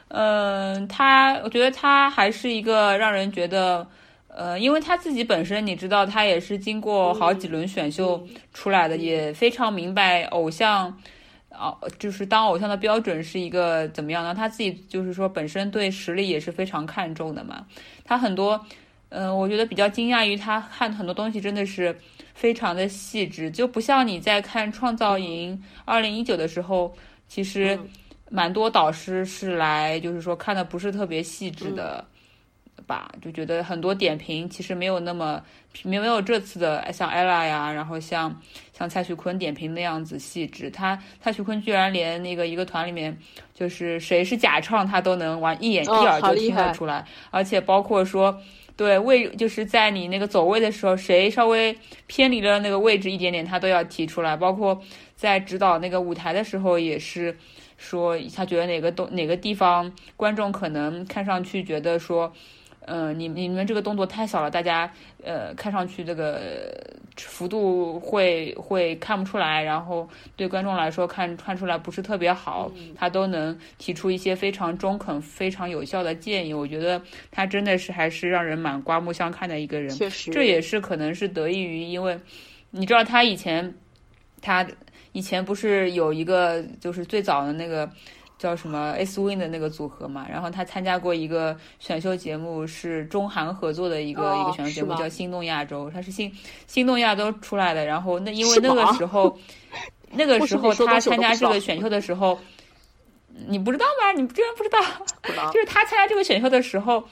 [0.07, 3.85] 嗯，他我觉得他还是一个让人觉得。
[4.33, 10.97] 呃，因为他自己本身，你知道，他也是经过好几轮选秀出来的，也非常明白偶像，
[11.61, 14.33] 啊，就是当偶像的标准是一个怎么样呢？
[14.33, 17.67] 他自己就是说，本身对实力也是非常看重的嘛。
[18.03, 18.59] 他很多，
[19.09, 21.95] 嗯，我觉得比较惊讶于他看很多东西真的是
[22.33, 26.91] 非常的细致，就不像你在看《创造营二零一九》的时候，
[27.27, 27.79] 其实
[28.31, 32.03] 蛮多导师是来就是说看的不是特别细致的。
[32.87, 35.41] 吧，就觉得很多点评其实没有那么
[35.83, 38.41] 没没有这次的像 ella 呀，然后像
[38.73, 40.69] 像蔡徐坤点评那样子细致。
[40.69, 43.17] 他蔡徐坤居然连那个一个团里面
[43.53, 47.05] 就是谁是假唱，他都能完一眼一耳就听得出来。
[47.29, 48.41] 而且包括说
[48.75, 54.35] 对位，就是在你那个走位的时候，谁稍微偏离了那个位置一点点，他都要提出来。
[54.35, 54.81] 包括
[55.15, 57.37] 在指导那个舞台的时候，也是
[57.77, 62.33] 说他觉得哪个东哪个地方观众可能看上去觉得说。
[62.85, 64.91] 嗯，你你们这个动作太小了，大家
[65.23, 66.73] 呃看上去这个
[67.15, 76.53] 幅度会会看不出来，然后对观众来说看看出来不是特别好，他都能提出一些非常中肯、非常有效的建议。
[76.53, 79.89] 我觉得他真的是还是让人蛮刮目相看的一个人。
[79.91, 82.19] 确实，这也是可能是得益于，因为
[82.71, 83.73] 你知道他以前
[84.41, 84.65] 他
[85.11, 87.89] 以前不是有一个就是最早的那个。
[88.41, 96.35] 叫什么 S Win 的那个组合嘛，然后他参加过一个选秀节目，是中韩合作的一个一个选秀节目，叫《心动亚洲》，他是心
[96.65, 97.85] 心动亚洲出来的。
[97.85, 99.37] 然后那因为那个时候，
[100.09, 102.35] 那个时候他参加这个选秀的时候，
[103.45, 104.11] 你不知道吗？
[104.19, 104.79] 你居然不知道？
[105.51, 107.03] 就是他参加这个选秀的时候，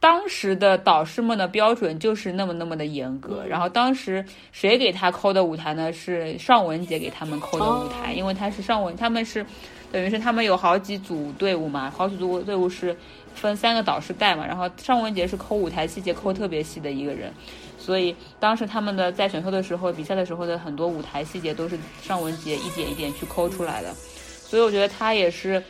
[0.00, 3.44] 当时的导师们的标准就是那么那么的严格。
[3.46, 5.92] 然后当时谁给他抠的舞台呢？
[5.92, 9.46] 是尚雯婕给他们扣的舞台，因为他是尚雯，他们是。
[9.94, 12.96] 等于是他们有好几组队伍嘛，好几组队伍是
[13.32, 17.32] 分三个导师带嘛，然后尚雯婕是抠舞台细节抠特别细的一个人，
[17.78, 25.62] 所以当时他们的在选秀的时候、比赛的时候的很多舞台细节都是尚雯婕一点一点去抠出来的，所以我觉得他也是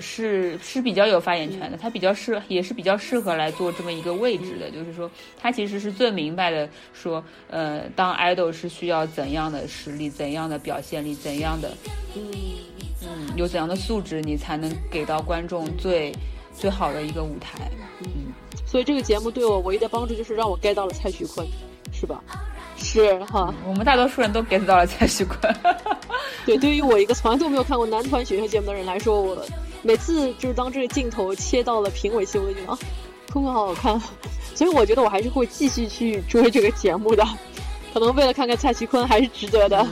[0.00, 11.76] 是是比较有发言权的，他比较适也是比较适合来做这么一个位置的，就是说他其实是最明白的，说呃当 idol 是需要怎样的实力、怎样的表现力、怎样的
[12.16, 12.22] 嗯。
[13.02, 16.14] 嗯，有怎样的素质，你才能给到观众最
[16.54, 17.70] 最好的一个舞台？
[18.00, 18.30] 嗯，
[18.66, 21.46] 所以这个节目对我唯一的帮助就是让我 get 到了蔡徐坤，
[21.94, 22.22] 是吧？
[22.76, 25.38] 是哈，我们大多数人都 get 到了蔡徐坤。
[26.44, 29.46] 对，对于我一个从来都没有看过男团选秀节目的人来说，我
[29.82, 32.78] 每次就是当这个镜头切到了评委席，我就觉得啊，
[33.32, 34.00] 坤坤好好看。
[34.54, 37.26] 所以我觉得我还是会继续去追这个节目的，
[37.94, 39.86] 可能为了看看蔡徐坤还是值得的。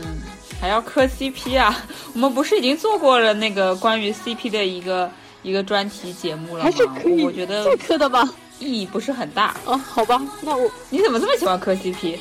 [0.61, 1.85] 还要磕 CP 啊？
[2.15, 5.09] 我们不是已经做过了那个关于 CP 的一个
[5.43, 6.71] 一个专题节目了吗？
[6.71, 8.29] 还是可以，我觉得再磕的吧，
[8.59, 9.55] 意义不是很大。
[9.65, 12.19] 哦，好吧，那我你怎么这么喜欢磕 CP？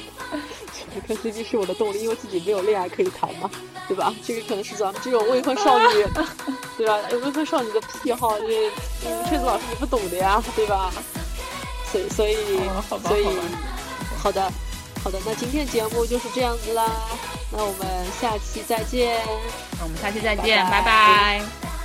[1.01, 3.49] 磕 CP 是我的动力，因为自己没有恋爱可以谈嘛，
[3.87, 4.13] 对吧？
[4.25, 5.85] 这个可能是咱们这种未婚少女，
[6.77, 6.97] 对吧？
[7.11, 8.45] 未婚少女的癖好，这
[9.05, 10.91] 嗯，翠子老师你不懂的呀，对吧？
[11.91, 12.35] 所以所以
[13.07, 13.27] 所以
[14.21, 14.51] 好的。
[15.03, 16.83] 好的，那今天节目就是这样子啦，
[17.49, 17.87] 那我们
[18.19, 19.23] 下期再见。
[19.77, 21.76] 那我们下期再见，拜拜。